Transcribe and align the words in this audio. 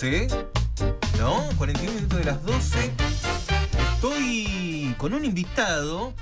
12, 0.00 0.28
¿no? 1.18 1.42
41 1.56 1.92
minutos 1.92 2.18
de 2.20 2.24
las 2.24 2.40
12. 2.44 2.92
Estoy 3.94 4.94
con 4.96 5.12
un 5.12 5.24
invitado 5.24 6.14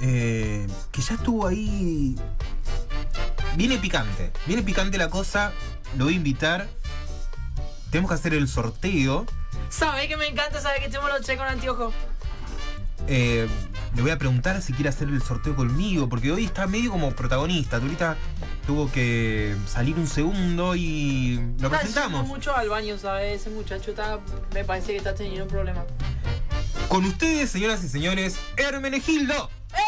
eh, 0.00 0.66
que 0.90 1.00
ya 1.00 1.14
estuvo 1.14 1.46
ahí. 1.46 2.16
Viene 3.54 3.78
picante, 3.78 4.32
viene 4.46 4.64
picante 4.64 4.98
la 4.98 5.10
cosa. 5.10 5.52
Lo 5.96 6.06
voy 6.06 6.14
a 6.14 6.16
invitar. 6.16 6.66
Tenemos 7.92 8.10
que 8.10 8.14
hacer 8.16 8.34
el 8.34 8.48
sorteo. 8.48 9.24
¿Sabes 9.68 10.08
que 10.08 10.16
me 10.16 10.26
encanta 10.26 10.60
saber 10.60 10.80
que 10.80 10.88
tenemos 10.88 11.08
los 11.08 11.24
che 11.24 11.36
con 11.36 11.46
anteojo? 11.46 11.92
Eh, 13.06 13.46
le 13.94 14.02
voy 14.02 14.10
a 14.10 14.18
preguntar 14.18 14.60
si 14.62 14.72
quiere 14.72 14.88
hacer 14.88 15.08
el 15.08 15.22
sorteo 15.22 15.54
conmigo, 15.54 16.08
porque 16.08 16.32
hoy 16.32 16.44
está 16.46 16.66
medio 16.66 16.90
como 16.90 17.10
protagonista. 17.12 17.76
Ahorita 17.76 18.16
tuvo 18.66 18.90
que 18.90 19.54
salir 19.66 19.96
un 19.96 20.06
segundo 20.06 20.74
y 20.74 21.36
lo 21.58 21.66
Está 21.66 21.78
presentamos. 21.80 22.26
mucho 22.26 22.56
al 22.56 22.68
baño, 22.68 22.96
¿sabes? 22.98 23.40
Ese 23.42 23.50
muchacho 23.50 23.90
está, 23.90 24.18
me 24.54 24.64
parece 24.64 24.92
que 24.92 24.96
está 24.98 25.14
teniendo 25.14 25.44
un 25.44 25.50
problema. 25.50 25.84
Con 26.88 27.04
ustedes, 27.04 27.50
señoras 27.50 27.82
y 27.84 27.88
señores, 27.88 28.38
Hermenegildo. 28.56 29.50
¡Eh! 29.74 29.78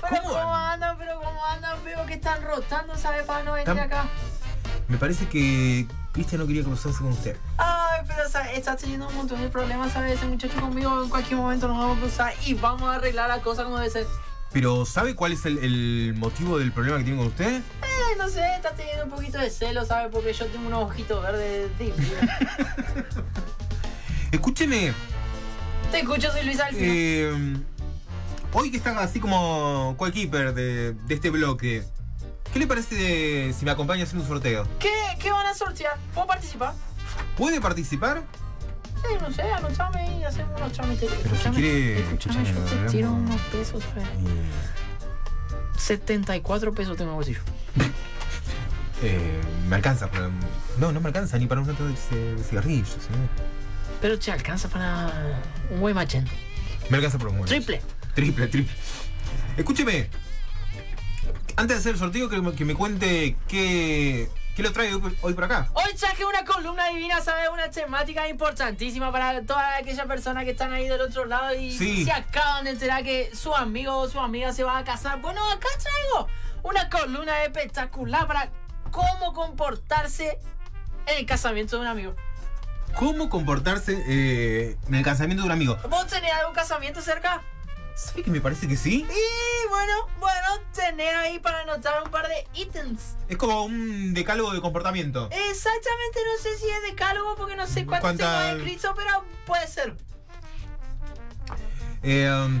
Pero 0.00 0.22
¿Cómo 0.22 0.34
¿cómo, 0.34 0.54
andan? 0.54 0.96
Pero 0.98 1.20
¿cómo 1.20 1.44
andan? 1.46 1.84
Veo 1.84 2.04
que 2.06 2.14
están 2.14 2.42
rotando, 2.42 2.96
¿sabes? 2.96 3.24
Para 3.24 3.42
no 3.44 3.52
venir 3.52 3.68
acá. 3.70 4.06
Me 4.88 4.98
parece 4.98 5.26
que 5.28 5.86
Cristian 6.12 6.40
no 6.40 6.46
quería 6.46 6.62
cruzarse 6.64 6.98
con 6.98 7.08
usted. 7.12 7.36
Ay, 7.92 8.04
pero 8.06 8.28
¿sabes? 8.28 8.56
está 8.58 8.76
teniendo 8.76 9.08
un 9.08 9.14
montón 9.14 9.40
de 9.40 9.48
problemas, 9.48 9.92
¿sabes? 9.92 10.12
Ese 10.14 10.26
muchacho 10.26 10.60
conmigo 10.60 11.02
en 11.02 11.08
cualquier 11.10 11.36
momento 11.38 11.68
nos 11.68 11.78
vamos 11.78 11.96
a 11.98 12.00
cruzar 12.00 12.34
y 12.46 12.54
vamos 12.54 12.82
a 12.82 12.94
arreglar 12.96 13.28
la 13.28 13.40
cosa 13.40 13.64
como 13.64 13.78
debe 13.78 13.90
ser. 13.90 14.06
Pero 14.52 14.84
¿sabe 14.84 15.14
cuál 15.14 15.32
es 15.32 15.44
el, 15.46 15.58
el 15.58 16.14
motivo 16.16 16.58
del 16.58 16.72
problema 16.72 16.98
que 16.98 17.04
tiene 17.04 17.18
con 17.18 17.28
usted? 17.28 17.56
Eh, 17.60 18.16
no 18.18 18.28
sé, 18.28 18.42
está 18.56 18.70
teniendo 18.74 19.04
un 19.04 19.10
poquito 19.10 19.38
de 19.38 19.48
celo, 19.50 19.84
¿sabes? 19.84 20.10
Porque 20.12 20.32
yo 20.32 20.46
tengo 20.46 20.66
unos 20.66 20.84
ojitos 20.90 21.22
verdes 21.22 21.70
divinos. 21.78 22.06
Escúcheme, 24.30 24.92
Te 25.90 26.00
escucho, 26.00 26.30
soy 26.32 26.44
Luis 26.44 26.60
Alfino. 26.60 26.92
eh, 26.94 27.56
hoy 28.52 28.70
que 28.70 28.76
está 28.78 28.98
así 29.00 29.20
como 29.20 29.94
co-keeper 29.98 30.54
de, 30.54 30.92
de 30.94 31.14
este 31.14 31.30
bloque, 31.30 31.82
¿qué 32.52 32.58
le 32.58 32.66
parece 32.66 32.94
de- 32.94 33.54
si 33.58 33.64
me 33.64 33.70
acompaña 33.70 34.02
a 34.02 34.04
hacer 34.06 34.18
un 34.18 34.26
sorteo? 34.26 34.66
¿Qué, 34.78 34.90
¿Qué 35.18 35.30
van 35.30 35.46
a 35.46 35.54
sortear? 35.54 35.96
¿Puedo 36.14 36.26
participar? 36.26 36.72
¿Puede 37.36 37.60
participar? 37.60 38.22
Sí, 39.02 39.14
no 39.20 39.32
sé, 39.32 39.42
anotame 39.42 40.18
y 40.18 40.24
hacemos 40.24 40.60
unos 40.60 40.72
trámites. 40.72 41.10
Pero 41.22 41.36
si 41.36 41.48
quiere, 41.50 42.00
escúchame, 42.00 42.44
yo 42.44 42.60
te 42.60 42.90
tiro 42.90 43.12
unos 43.12 43.40
pesos, 43.42 43.82
¿sabes? 43.82 44.08
74 45.76 46.72
pesos 46.72 46.96
tengo 46.96 47.10
en 47.10 47.12
el 47.12 47.16
bolsillo. 47.16 47.40
Eh, 49.04 49.40
me 49.68 49.74
alcanza 49.74 50.08
para... 50.08 50.30
No, 50.78 50.92
no 50.92 51.00
me 51.00 51.08
alcanza 51.08 51.36
ni 51.36 51.46
para 51.46 51.60
un 51.60 51.66
rato 51.66 51.84
de, 51.88 51.96
cigarrillos. 52.48 52.94
¿eh? 52.94 52.98
Pero 54.00 54.16
te 54.16 54.30
alcanza 54.30 54.68
para 54.68 55.42
un 55.70 55.80
buen 55.80 55.96
machén. 55.96 56.24
Me 56.88 56.98
alcanza 56.98 57.18
por 57.18 57.26
un 57.26 57.38
buen. 57.38 57.48
Triple. 57.48 57.82
Triple, 58.14 58.46
triple. 58.46 58.72
Escúcheme. 59.56 60.08
Antes 61.56 61.76
de 61.76 61.80
hacer 61.80 61.92
el 61.94 61.98
sorteo, 61.98 62.28
que 62.28 62.40
me, 62.40 62.52
que 62.52 62.64
me 62.64 62.76
cuente 62.76 63.36
qué, 63.48 64.30
qué 64.54 64.62
lo 64.62 64.72
trae 64.72 64.94
hoy, 64.94 65.34
por 65.34 65.44
acá. 65.44 65.68
Hoy 65.74 65.94
traje 65.98 66.24
una 66.24 66.44
columna 66.44 66.88
divina, 66.88 67.20
¿sabes? 67.20 67.48
Una 67.52 67.70
temática 67.70 68.28
importantísima 68.28 69.10
para 69.12 69.42
todas 69.42 69.80
aquellas 69.80 70.06
personas 70.06 70.44
que 70.44 70.50
están 70.50 70.72
ahí 70.72 70.88
del 70.88 71.00
otro 71.00 71.24
lado 71.24 71.54
y 71.54 71.70
Sí. 71.76 72.04
se 72.04 72.12
acaban 72.12 72.64
de 72.64 72.70
enterar 72.70 73.02
que 73.02 73.30
su 73.34 73.54
amigo 73.54 73.96
o 73.96 74.08
su 74.08 74.20
amiga 74.20 74.52
se 74.52 74.64
va 74.64 74.78
a 74.78 74.84
casar. 74.84 75.20
Bueno, 75.20 75.40
acá 75.50 75.68
traigo 75.78 76.28
una 76.62 76.88
columna 76.90 77.42
espectacular 77.44 78.26
para 78.26 78.50
cómo 78.90 79.32
comportarse 79.32 80.38
en 81.06 81.18
el 81.18 81.26
casamiento 81.26 81.76
de 81.76 81.82
un 81.82 81.88
amigo. 81.88 82.14
¿Cómo 82.94 83.30
comportarse 83.30 84.04
eh, 84.06 84.76
en 84.86 84.94
el 84.94 85.02
casamiento 85.02 85.42
de 85.42 85.46
un 85.46 85.52
amigo? 85.52 85.78
¿Vos 85.88 86.06
tenés 86.08 86.30
algún 86.32 86.54
casamiento 86.54 87.00
cerca? 87.00 87.42
¿Sabe 87.94 88.22
que 88.22 88.30
me 88.30 88.40
parece 88.40 88.66
que 88.66 88.76
sí? 88.76 89.06
Y 89.08 89.68
bueno, 89.68 89.92
bueno, 90.18 90.48
tenés 90.74 91.14
ahí 91.14 91.38
para 91.38 91.60
anotar 91.60 92.02
un 92.02 92.10
par 92.10 92.26
de 92.28 92.46
ítems. 92.54 93.16
Es 93.28 93.36
como 93.36 93.64
un 93.64 94.14
decálogo 94.14 94.52
de 94.52 94.60
comportamiento. 94.60 95.26
Exactamente, 95.30 96.20
no 96.36 96.42
sé 96.42 96.58
si 96.58 96.68
es 96.68 96.82
decálogo 96.90 97.34
porque 97.36 97.54
no 97.56 97.66
sé 97.66 97.84
cuánto 97.86 98.02
¿Cuánta- 98.06 98.48
tengo 98.48 98.56
escrito, 98.58 98.94
pero 98.96 99.24
puede 99.46 99.66
ser. 99.68 99.94
Eh, 102.02 102.60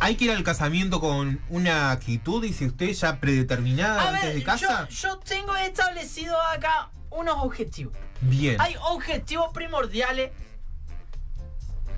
hay 0.00 0.16
que 0.16 0.26
ir 0.26 0.30
al 0.30 0.44
casamiento 0.44 1.00
con 1.00 1.40
una 1.48 1.90
actitud, 1.90 2.42
dice 2.42 2.66
usted, 2.66 2.90
ya 2.92 3.18
predeterminada 3.18 4.02
A 4.02 4.08
antes 4.10 4.24
ver, 4.24 4.34
de 4.34 4.42
casa. 4.44 4.88
yo, 4.88 4.94
yo 5.08 5.18
tengo 5.18 5.56
establecido 5.56 6.40
acá 6.40 6.90
unos 7.10 7.36
objetivos. 7.38 7.94
Bien. 8.20 8.60
Hay 8.60 8.76
objetivos 8.90 9.50
primordiales 9.52 10.30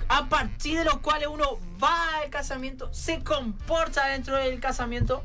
a 0.09 0.27
partir 0.27 0.77
de 0.79 0.85
los 0.85 0.97
cuales 0.97 1.27
uno 1.31 1.59
va 1.81 2.17
al 2.23 2.29
casamiento, 2.29 2.93
se 2.93 3.23
comporta 3.23 4.07
dentro 4.07 4.35
del 4.35 4.59
casamiento 4.59 5.23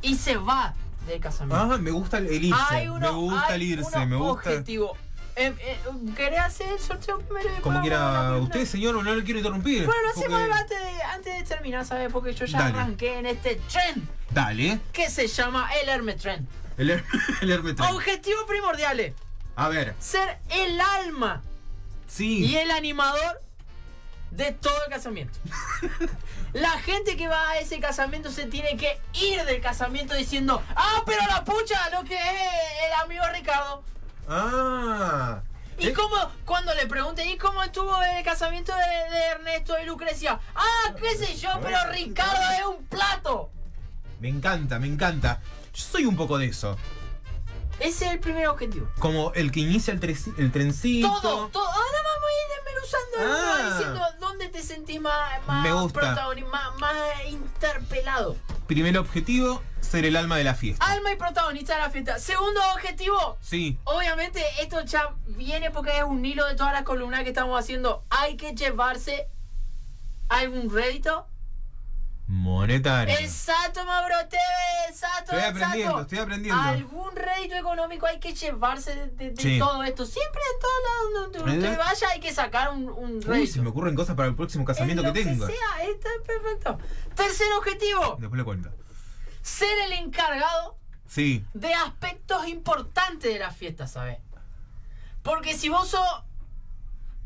y 0.00 0.14
se 0.16 0.36
va 0.36 0.74
del 1.06 1.20
casamiento. 1.20 1.56
Ah, 1.74 1.78
me 1.78 1.90
gusta 1.90 2.18
el, 2.18 2.32
irse. 2.44 2.90
uno, 2.90 3.00
me 3.00 3.10
gusta 3.18 3.54
el 3.54 3.62
irse, 3.62 4.06
me 4.06 4.16
gusta. 4.16 4.50
objetivos. 4.50 4.92
Eh, 5.36 5.54
eh, 5.60 5.78
¿Querés 6.16 6.40
hacer 6.40 6.72
el 6.72 6.78
sorteo 6.80 7.20
primero? 7.20 7.48
Como 7.62 7.80
quiera 7.80 8.36
usted, 8.38 8.64
señor, 8.66 8.94
no 8.96 9.14
lo 9.14 9.22
quiero 9.24 9.38
interrumpir. 9.38 9.86
Bueno, 9.86 10.00
lo 10.02 10.10
hacemos 10.10 10.40
antes 10.58 10.78
de, 10.78 11.02
antes 11.02 11.34
de 11.38 11.42
terminar, 11.44 11.84
¿sabes? 11.86 12.12
Porque 12.12 12.34
yo 12.34 12.44
ya 12.44 12.58
Dale. 12.58 12.78
arranqué 12.78 13.18
en 13.18 13.26
este 13.26 13.56
tren 13.70 14.08
Dale. 14.30 14.80
que 14.92 15.08
se 15.10 15.28
llama 15.28 15.68
el 15.80 15.88
Hermes 15.88 16.16
Tren. 16.16 16.48
El, 16.76 16.90
her- 16.90 17.04
el 17.42 17.50
Hermetrán. 17.52 17.92
Objetivos 17.94 18.44
primordiales. 18.48 19.14
A 19.56 19.68
ver, 19.68 19.94
Ser 20.00 20.38
el 20.50 20.80
alma 20.80 21.42
sí. 22.08 22.44
y 22.44 22.56
el 22.56 22.70
animador 22.72 23.40
de 24.30 24.52
todo 24.52 24.84
el 24.84 24.90
casamiento. 24.90 25.38
La 26.52 26.70
gente 26.78 27.16
que 27.16 27.28
va 27.28 27.50
a 27.50 27.58
ese 27.58 27.80
casamiento 27.80 28.30
se 28.30 28.46
tiene 28.46 28.76
que 28.76 29.00
ir 29.14 29.44
del 29.44 29.60
casamiento 29.60 30.14
diciendo, 30.14 30.62
ah, 30.76 31.02
pero 31.04 31.20
la 31.26 31.44
pucha, 31.44 31.90
lo 31.90 32.04
que 32.04 32.16
es 32.16 32.50
el 32.86 32.92
amigo 33.04 33.24
Ricardo. 33.34 33.82
Ah. 34.28 35.40
Y 35.78 35.88
Eh, 35.88 35.92
como 35.92 36.16
cuando 36.44 36.74
le 36.74 36.86
pregunté, 36.86 37.24
¿y 37.26 37.36
cómo 37.36 37.62
estuvo 37.62 37.94
el 38.02 38.24
casamiento 38.24 38.72
de, 38.74 39.14
de 39.16 39.24
Ernesto 39.26 39.78
y 39.80 39.86
Lucrecia? 39.86 40.40
Ah, 40.54 40.94
qué 41.00 41.16
sé 41.16 41.36
yo, 41.36 41.50
pero 41.62 41.78
Ricardo 41.92 42.40
es 42.58 42.66
un 42.66 42.84
plato. 42.86 43.50
Me 44.20 44.28
encanta, 44.28 44.78
me 44.78 44.88
encanta. 44.88 45.40
Yo 45.72 45.82
soy 45.84 46.04
un 46.04 46.16
poco 46.16 46.38
de 46.38 46.46
eso. 46.46 46.76
Ese 47.80 48.06
es 48.06 48.12
el 48.12 48.20
primer 48.20 48.48
objetivo. 48.48 48.88
Como 48.98 49.32
el 49.34 49.52
que 49.52 49.60
inicia 49.60 49.92
el, 49.94 50.00
el 50.38 50.52
trencito. 50.52 51.08
Todo, 51.22 51.48
todo. 51.48 51.66
Ahora 51.66 51.98
vamos 52.04 52.28
a 52.28 52.32
ir 52.34 52.64
desmenuzando 52.64 53.18
Ah. 53.20 53.70
diciendo 53.70 54.00
dónde 54.20 54.48
te 54.48 54.62
sentís 54.62 55.00
más, 55.00 55.46
más 55.46 55.62
Me 55.62 55.72
gusta. 55.72 56.00
protagoni- 56.16 56.46
más, 56.46 56.74
más 56.80 56.94
interpelado. 57.28 58.36
Primer 58.66 58.98
objetivo, 58.98 59.62
ser 59.80 60.04
el 60.04 60.16
alma 60.16 60.36
de 60.36 60.44
la 60.44 60.54
fiesta. 60.54 60.84
Alma 60.86 61.12
y 61.12 61.16
protagonista 61.16 61.74
de 61.76 61.80
la 61.82 61.90
fiesta. 61.90 62.18
Segundo 62.18 62.60
objetivo. 62.74 63.38
Sí. 63.40 63.78
Obviamente 63.84 64.44
esto 64.60 64.80
ya 64.84 65.14
viene 65.28 65.70
porque 65.70 65.96
es 65.98 66.04
un 66.04 66.24
hilo 66.24 66.46
de 66.46 66.54
todas 66.54 66.72
las 66.72 66.82
columnas 66.82 67.22
que 67.22 67.28
estamos 67.30 67.58
haciendo. 67.58 68.04
Hay 68.10 68.36
que 68.36 68.54
llevarse 68.54 69.28
algún 70.28 70.70
rédito. 70.70 71.26
Monetario. 72.28 73.14
Exacto, 73.18 73.84
Mauro 73.86 74.14
TV, 74.28 74.40
exacto, 74.90 75.32
Estoy 75.32 75.38
exacto. 75.38 75.64
aprendiendo, 75.64 76.00
estoy 76.02 76.18
aprendiendo. 76.18 76.60
Algún 76.62 77.16
rédito 77.16 77.54
económico 77.54 78.04
hay 78.06 78.20
que 78.20 78.34
llevarse 78.34 78.94
de, 78.94 79.06
de- 79.08 79.30
de 79.30 79.42
Sí. 79.42 79.58
todo 79.58 79.82
esto. 79.82 80.04
Siempre 80.04 80.40
en 80.54 80.60
todos 80.60 80.74
lados 80.84 81.32
donde 81.42 81.52
usted 81.66 81.78
vaya 81.78 82.08
hay 82.10 82.20
que 82.20 82.32
sacar 82.34 82.70
un, 82.70 82.90
un 82.90 83.14
Uy, 83.16 83.20
rédito. 83.22 83.52
se 83.54 83.60
me 83.62 83.70
ocurren 83.70 83.94
cosas 83.94 84.14
para 84.14 84.28
el 84.28 84.34
próximo 84.36 84.64
casamiento 84.66 85.02
En 85.06 85.12
que 85.14 85.24
lo 85.24 85.30
tengo. 85.30 85.46
sea, 85.46 85.84
está 85.90 86.08
perfecto. 86.26 86.78
Tercer 87.14 87.46
objetivo, 87.56 88.16
Después 88.20 88.38
le 88.38 88.44
cuento. 88.44 88.70
ser 89.40 89.78
el 89.86 89.92
encargado 89.94 90.76
Sí. 91.06 91.46
de 91.54 91.72
aspectos 91.72 92.46
importantes 92.46 93.32
de 93.32 93.38
la 93.38 93.50
fiesta, 93.50 93.86
¿sabes? 93.86 94.18
Porque 95.22 95.56
si 95.56 95.70
vos 95.70 95.88
sos 95.88 96.06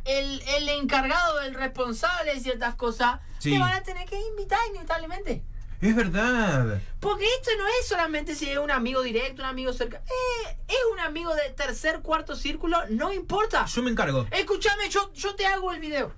el, 0.05 0.43
el 0.57 0.69
encargado, 0.69 1.41
el 1.43 1.55
responsable 1.55 2.35
de 2.35 2.41
ciertas 2.41 2.75
cosas, 2.75 3.21
Sí. 3.39 3.53
te 3.53 3.59
van 3.59 3.73
a 3.73 3.83
tener 3.83 4.09
que 4.09 4.19
invitar 4.21 4.59
inevitablemente. 4.71 5.43
Es 5.81 5.97
verdad. 5.97 6.81
Porque 7.01 7.25
esto 7.25 7.51
no 7.59 7.67
es 7.67 7.89
solamente 7.89 8.37
si 8.37 8.49
es 8.49 8.59
un 8.59 8.71
amigo 8.71 9.03
directo, 9.03 9.43
un 9.43 9.49
amigo 9.49 9.73
cerca. 9.73 9.97
Eh, 9.99 10.57
es 10.69 10.77
un 10.93 11.01
amigo 11.01 11.35
de 11.35 11.51
tercer, 11.51 12.03
cuarto 12.03 12.37
círculo, 12.37 12.79
no 12.91 13.13
importa. 13.13 13.65
Yo 13.67 13.83
me 13.83 13.91
encargo. 13.91 14.27
Escúchame, 14.31 14.89
yo, 14.91 15.13
yo 15.13 15.35
te 15.35 15.45
hago 15.47 15.73
el 15.73 15.81
video. 15.81 16.13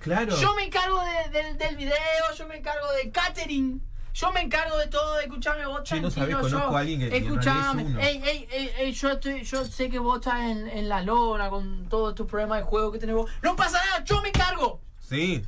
Claro. 0.00 0.36
Yo 0.36 0.54
me 0.54 0.64
encargo 0.64 1.00
de- 1.02 1.30
del- 1.30 1.56
del 1.56 1.76
video, 1.76 1.94
yo 2.36 2.46
me 2.46 2.58
encargo 2.58 2.92
de 2.92 3.10
catering. 3.10 3.80
Yo 4.18 4.32
me 4.32 4.40
encargo 4.40 4.78
de 4.78 4.86
todo, 4.86 5.20
escúchame 5.20 5.66
vos 5.66 5.82
Che, 5.82 6.00
no 6.00 6.10
tranquilo, 6.10 6.38
sabés, 6.38 6.50
conozco 6.52 6.70
yo- 6.70 6.76
a 6.76 6.80
alguien 6.80 7.00
que- 7.00 7.16
Escuchame, 7.18 7.84
uno. 7.84 8.00
ey, 8.00 8.22
ey, 8.24 8.48
ey, 8.50 8.70
ey, 8.78 8.92
yo, 8.92 9.10
estoy, 9.10 9.42
yo 9.44 9.62
sé 9.66 9.90
que 9.90 9.98
vos 9.98 10.16
estás 10.20 10.40
en, 10.40 10.66
en 10.68 10.88
la 10.88 11.02
lona 11.02 11.50
con 11.50 11.86
todos 11.90 12.14
tus 12.14 12.26
problemas 12.26 12.60
de 12.60 12.64
juego 12.64 12.92
que 12.92 12.98
tenés 12.98 13.14
vos. 13.14 13.30
No 13.42 13.54
pasa 13.56 13.78
nada, 13.84 14.04
yo 14.04 14.22
me 14.22 14.28
encargo. 14.28 14.80
Sí. 15.00 15.44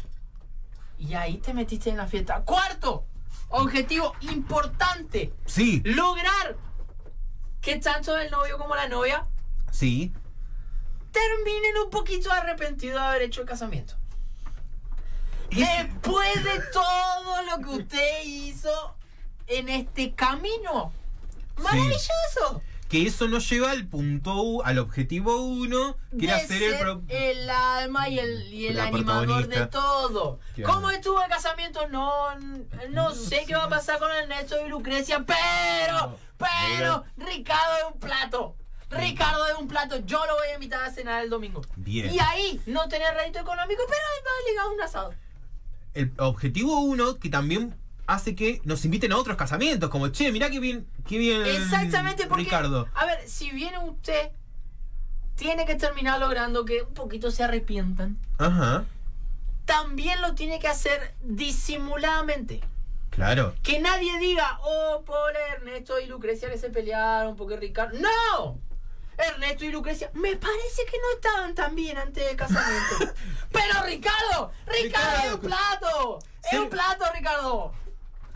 Y 0.99 1.15
ahí 1.15 1.39
te 1.39 1.55
metiste 1.55 1.89
en 1.89 1.97
la 1.97 2.07
fiesta. 2.07 2.43
Cuarto, 2.43 3.07
objetivo 3.49 4.15
importante. 4.21 5.33
Sí. 5.47 5.81
Lograr 5.87 6.57
que 7.63 7.77
tanto 7.77 8.19
el 8.19 8.31
novio 8.31 8.59
como 8.59 8.75
la 8.77 8.87
novia 8.87 9.25
Sí. 9.71 10.13
terminen 11.11 11.75
un 11.85 11.89
poquito 11.91 12.31
arrepentidos 12.31 13.01
de 13.01 13.07
haber 13.07 13.23
hecho 13.23 13.41
el 13.41 13.47
casamiento. 13.47 13.95
Después 15.51 16.45
de 16.45 16.61
todo 16.73 17.43
lo 17.43 17.59
que 17.65 17.71
usted 17.83 18.23
hizo 18.25 18.95
en 19.47 19.69
este 19.69 20.13
camino. 20.15 20.93
Maravilloso. 21.57 22.63
Que 22.89 23.07
eso 23.07 23.29
nos 23.29 23.49
lleva 23.51 23.71
al 23.71 23.87
punto, 23.87 24.35
u- 24.43 24.63
al 24.63 24.79
objetivo 24.79 25.43
uno, 25.43 25.99
que 26.19 26.25
era 26.25 26.39
ser 26.41 26.63
el... 26.63 26.79
pro- 26.79 27.03
el 27.09 27.51
alma 27.51 28.09
y 28.09 28.19
el, 28.19 28.53
y 28.53 28.67
el 28.69 28.77
La 28.77 28.85
animador 28.85 29.47
de 29.47 29.67
todo. 29.67 30.39
Claro. 30.55 30.73
¿Cómo 30.73 30.91
estuvo 30.91 31.23
el 31.23 31.29
casamiento? 31.29 31.87
No, 31.89 32.35
no 32.91 33.15
sé 33.15 33.45
qué 33.47 33.55
va 33.55 33.65
a 33.65 33.69
pasar 33.69 33.99
con 33.99 34.11
Ernesto 34.11 34.57
y 34.65 34.71
Lucrecia, 34.71 35.23
pero, 35.27 36.17
pero, 36.39 37.05
Ricardo 37.19 37.77
es 37.77 37.85
un 37.93 38.01
plato. 38.01 38.55
Ricardo 38.89 39.47
es 39.49 39.55
un 39.59 39.69
plato. 39.69 39.99
Yo 40.07 40.25
lo 40.25 40.37
voy 40.37 40.49
a 40.49 40.55
invitar 40.55 40.83
a 40.83 40.91
cenar 40.91 41.23
el 41.23 41.29
domingo. 41.29 41.61
Bien. 41.77 42.11
Y 42.15 42.19
ahí 42.21 42.59
no 42.65 42.89
tener 42.89 43.15
rédito 43.15 43.41
económico, 43.41 43.83
pero 43.87 44.01
va 44.25 44.49
ligado 44.51 44.71
a 44.71 44.73
un 44.73 44.81
asado. 44.81 45.15
El 45.95 46.13
objetivo 46.19 46.81
uno 46.81 47.19
que 47.19 47.29
también 47.29 47.75
hace 48.07 48.35
que 48.35 48.61
nos 48.65 48.85
inviten 48.85 49.13
a 49.13 49.17
otros 49.19 49.37
casamientos, 49.37 49.91
como, 49.91 50.09
che, 50.09 50.33
mirá 50.33 50.49
qué 50.51 50.61
bien, 50.61 50.87
qué 51.07 51.19
bien 51.19 51.45
Exactamente, 51.45 52.27
porque. 52.27 52.45
Ricardo. 52.45 52.89
A 52.95 53.05
ver, 53.07 53.19
si 53.29 53.51
viene 53.51 53.79
usted, 53.79 54.31
tiene 55.35 55.67
que 55.67 55.75
terminar 55.75 56.19
logrando 56.19 56.65
que 56.65 56.83
un 56.83 56.95
poquito 56.95 57.31
se 57.31 57.45
arrepientan. 57.45 58.17
Ajá, 58.39 58.85
También 59.67 60.23
lo 60.23 60.35
tiene 60.35 60.59
que 60.59 60.69
hacer 60.69 61.15
disimuladamente. 61.23 62.61
claro. 63.11 63.55
Que 63.63 63.81
nadie 63.81 64.19
diga, 64.19 64.59
oh, 64.63 65.03
pobre 65.05 65.39
Ernesto 65.57 66.01
y 66.01 66.07
Lucrecia 66.07 66.51
que 66.51 66.57
se 66.59 66.71
pelearon 66.71 67.37
porque 67.37 67.57
Ricardo. 67.57 67.99
¡No! 67.99 68.59
Ernesto 69.19 69.65
y 69.65 69.71
Lucrecia, 69.71 70.11
me 70.15 70.37
parece 70.37 70.85
que 70.91 70.97
no 70.99 71.15
estaban 71.17 71.55
tan 71.55 71.75
bien 71.75 71.99
antes 71.99 72.25
del 72.25 72.37
casamiento. 72.37 73.15
Pero 73.53 73.83
Ricardo, 73.85 74.53
Ricardo 74.67 75.17
es 75.25 75.33
un 75.35 75.41
Ricardo. 75.41 75.41
plato. 75.41 76.19
Es 76.45 76.51
Sí. 76.51 76.57
un 76.57 76.69
plato, 76.71 77.05
Ricardo. 77.15 77.73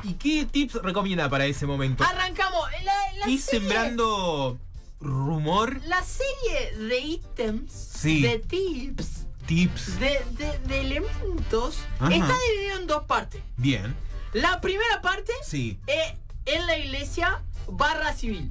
¿Y 0.05 0.15
qué 0.15 0.45
tips 0.47 0.75
recomienda 0.83 1.29
para 1.31 1.47
ese 1.47 1.65
momento? 1.67 2.03
Arrancamos. 2.05 2.67
La, 2.85 2.93
la 3.19 3.29
Ir 3.29 3.41
serie- 3.41 3.61
sembrando 3.61 4.59
rumor, 5.01 5.81
La 5.85 6.03
serie 6.03 6.77
de 6.77 6.99
ítems, 7.01 7.73
Sí. 7.73 8.23
de 8.23 8.39
tips, 8.39 9.27
tips. 9.47 9.99
de, 10.01 10.25
de- 10.33 10.59
de 10.59 10.81
elementos, 10.81 11.79
Ajá. 12.01 12.13
está 12.15 12.37
dividido 12.51 12.79
en 12.81 12.87
dos 12.87 13.05
partes. 13.05 13.41
Bien, 13.57 13.95
La 14.33 14.61
primera 14.61 15.01
parte 15.03 15.33
sí, 15.45 15.79
es 15.87 16.15
en 16.47 16.67
la 16.67 16.77
iglesia 16.79 17.43
barra 17.69 18.13
civil. 18.15 18.51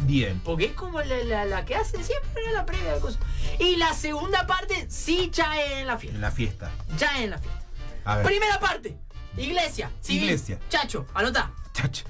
Bien. 0.00 0.40
Porque 0.44 0.66
es 0.66 0.72
como 0.72 1.00
la, 1.00 1.16
la- 1.24 1.44
la 1.44 1.64
que 1.64 1.74
hacen 1.76 2.02
siempre 2.04 2.42
la 2.52 2.66
previa 2.66 2.94
de 2.94 3.00
cosas. 3.00 3.20
Y 3.58 3.76
la 3.76 3.92
segunda 3.94 4.46
parte 4.46 4.86
sí 4.90 5.30
ya 5.32 5.60
es 5.62 5.72
en 5.78 5.86
la 5.86 5.96
fiesta. 5.98 6.16
En 6.16 6.20
la 6.22 6.30
fiesta. 6.30 6.70
Ya 6.98 7.16
es 7.18 7.24
en 7.24 7.30
la 7.30 7.38
fiesta. 7.38 7.62
A 8.04 8.16
ver. 8.16 8.26
Primera 8.26 8.58
parte. 8.60 8.96
Iglesia. 9.36 9.90
Civil. 10.00 10.24
Iglesia. 10.24 10.58
Chacho, 10.68 11.06
anota. 11.14 11.52
Chach. 11.72 12.00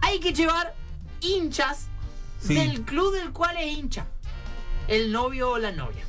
Hay 0.00 0.20
que 0.20 0.32
llevar 0.32 0.74
hinchas 1.20 1.86
Sí. 2.40 2.54
del 2.54 2.82
club 2.82 3.12
del 3.14 3.32
cual 3.32 3.56
es 3.56 3.76
hincha. 3.76 4.06
El 4.86 5.10
novio 5.12 5.50
o 5.50 5.58
la 5.58 5.72
novia. 5.72 6.04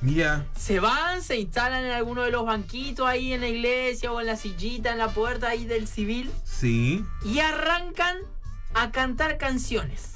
Mira, 0.00 0.44
Se 0.56 0.80
van, 0.80 1.22
se 1.22 1.36
instalan 1.38 1.84
en 1.84 1.90
alguno 1.92 2.22
de 2.22 2.30
los 2.30 2.44
banquitos 2.44 3.06
ahí 3.06 3.32
en 3.32 3.40
la 3.40 3.48
iglesia 3.48 4.12
o 4.12 4.20
en 4.20 4.26
la 4.26 4.36
sillita, 4.36 4.92
en 4.92 4.98
la 4.98 5.08
puerta 5.08 5.48
ahí 5.48 5.64
del 5.64 5.86
civil. 5.88 6.30
sí. 6.44 7.04
y 7.24 7.38
arrancan 7.40 8.16
a 8.74 8.90
cantar 8.90 9.38
canciones. 9.38 10.14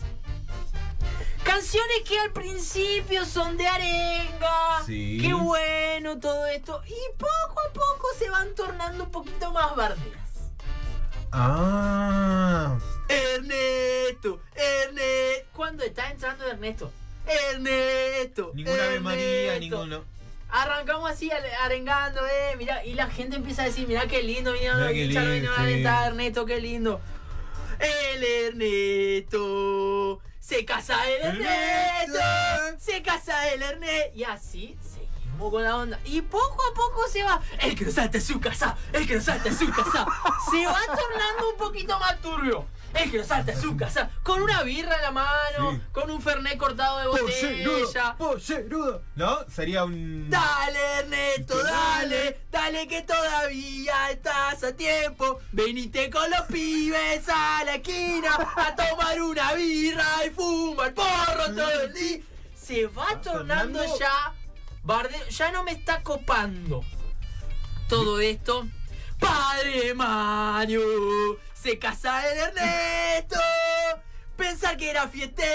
Canciones 1.45 2.03
que 2.07 2.19
al 2.19 2.33
principio 2.33 3.25
son 3.25 3.57
de 3.57 3.67
arenga. 3.67 4.83
Sí. 4.87 5.19
Qué 5.21 5.35
bueno 5.35 6.19
todo 6.21 6.47
esto. 6.47 6.83
Y 6.87 7.19
poco 7.19 7.61
a 7.69 7.73
poco 7.73 8.07
se 8.19 8.31
van 8.31 8.55
tornando 8.55 9.05
un 9.05 9.11
poquito 9.11 9.51
más 9.53 9.75
barderas. 9.75 10.23
Ah. 11.33 12.79
Ernesto, 13.09 14.41
Ernesto. 14.55 15.49
¿Cuándo 15.53 15.83
está 15.83 16.11
entrando 16.11 16.47
Ernesto? 16.47 16.93
Ernesto. 17.27 18.53
Ninguna 18.55 18.85
Ave 18.85 19.01
María, 19.01 19.59
ninguno. 19.59 20.05
Arrancamos 20.51 21.11
así 21.11 21.31
arengando, 21.63 22.21
eh, 22.27 22.57
mira, 22.59 22.85
y 22.85 22.93
la 22.93 23.07
gente 23.07 23.37
empieza 23.37 23.63
a 23.63 23.65
decir, 23.65 23.89
mira 23.89 24.07
qué 24.07 24.23
lindo, 24.23 24.53
los 24.53 24.61
qué 24.61 25.07
lindo, 25.07 25.21
vinieron 25.23 25.55
a 25.55 25.63
alentar, 25.63 26.09
Ernesto, 26.09 26.45
qué 26.45 26.61
lindo. 26.61 27.01
El 27.83 28.23
Ernesto, 28.25 30.21
se 30.39 30.65
casa 30.65 31.09
el 31.11 31.23
Ernesto, 31.23 32.21
se 32.79 33.03
casa 33.03 33.49
el 33.53 33.63
Ernesto. 33.63 34.13
Y 34.15 34.25
así 34.25 34.79
seguimos 34.83 35.12
con 35.51 35.63
la 35.65 35.77
onda. 35.77 35.99
Y 36.05 36.21
poco 36.23 36.63
a 36.71 36.75
poco 36.75 37.07
se 37.11 37.23
va, 37.23 37.41
el 37.61 37.75
que 37.77 37.85
no 37.87 37.91
salte 37.93 38.19
en 38.19 38.25
su 38.25 38.41
casa, 38.41 38.77
el 38.93 39.07
que 39.07 39.17
no 39.17 39.21
salte 39.21 39.49
en 39.49 39.59
su 39.59 39.71
casa. 39.71 40.07
Se 40.51 40.67
va 40.67 40.81
tornando 40.87 41.51
un 41.51 41.57
poquito 41.57 41.99
más 41.99 42.21
turbio. 42.21 42.67
El 42.95 43.11
que 43.11 43.17
no 43.17 43.25
salte 43.25 43.53
en 43.53 43.61
su 43.63 43.75
casa, 43.75 44.11
con 44.23 44.43
una 44.43 44.63
birra 44.65 44.97
en 44.97 45.01
la 45.03 45.11
mano, 45.13 45.73
Sí. 45.73 45.81
con 45.93 46.11
un 46.11 46.21
fernet 46.21 46.59
cortado 46.59 46.99
de 46.99 47.07
botella. 47.07 48.15
pollerudo. 48.19 49.03
¿No? 49.15 49.39
Sería 49.49 49.85
un. 49.85 50.29
Dale, 50.29 50.79
Ernesto, 50.99 51.57
dale, 51.63 52.41
dale 52.51 52.87
que 52.89 53.01
todavía 53.01 54.11
estás 54.11 54.63
a 54.63 54.73
tiempo. 54.77 55.41
Venite 55.53 56.11
con 56.11 56.31
los 56.31 56.43
pibes 56.43 57.27
a 57.31 57.65
la 57.65 57.77
esquina 57.77 58.35
a 58.57 58.75
tomar 58.77 59.21
una 59.23 59.55
birra 59.55 60.27
y 60.27 60.31
fumar 60.31 60.93
porro 60.93 61.47
todo 61.55 61.71
el 61.85 61.95
día. 61.95 62.19
Se 62.55 62.87
va 62.89 63.21
tornando- 63.23 63.99
ya 63.99 64.35
bardeo, 64.83 65.27
ya 65.29 65.53
no 65.53 65.63
me 65.65 65.73
está 65.73 66.03
copando 66.03 66.83
todo 67.89 68.21
esto. 68.21 68.67
Padre 69.19 69.95
Mario, 69.95 70.81
se 71.55 71.79
casa 71.79 72.29
el 72.31 72.39
Ernesto. 72.39 73.39
Pensar 74.37 74.77
que 74.77 74.91
era 74.91 75.07
fiestero 75.07 75.47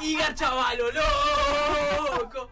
y 0.00 0.16
garchaba 0.16 0.74
lo 0.74 0.86
loco. 0.92 2.50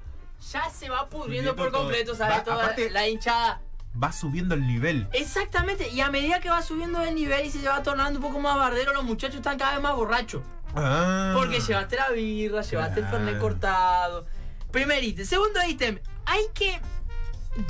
Ya 0.52 0.68
se 0.70 0.90
va 0.90 1.08
pudriendo 1.08 1.56
por 1.56 1.72
completo, 1.72 2.14
¿sabes? 2.14 2.38
Va, 2.38 2.44
Toda 2.44 2.64
aparte- 2.64 2.90
la 2.90 3.08
hinchada. 3.08 3.60
Va 4.00 4.12
subiendo 4.12 4.54
el 4.56 4.66
nivel. 4.66 5.08
Exactamente, 5.12 5.88
y 5.88 6.00
a 6.00 6.10
medida 6.10 6.40
que 6.40 6.50
va 6.50 6.60
subiendo 6.62 7.00
el 7.02 7.14
nivel 7.14 7.46
y 7.46 7.50
se 7.50 7.66
va 7.66 7.80
tornando 7.82 8.18
un 8.18 8.24
poco 8.24 8.40
más 8.40 8.56
bardero, 8.56 8.92
los 8.92 9.04
muchachos 9.04 9.36
están 9.36 9.56
cada 9.56 9.72
vez 9.74 9.80
más 9.80 9.94
borrachos. 9.94 10.42
Ah. 10.74 11.32
Porque 11.36 11.60
llevaste 11.60 11.96
la 11.96 12.10
birra, 12.10 12.62
llevaste 12.62 13.00
el 13.00 13.06
fernet 13.06 13.38
cortado. 13.38 14.26
Primer 14.74 15.04
ítem. 15.04 15.24
Segundo 15.24 15.60
ítem, 15.68 16.00
hay 16.26 16.42
que 16.52 16.80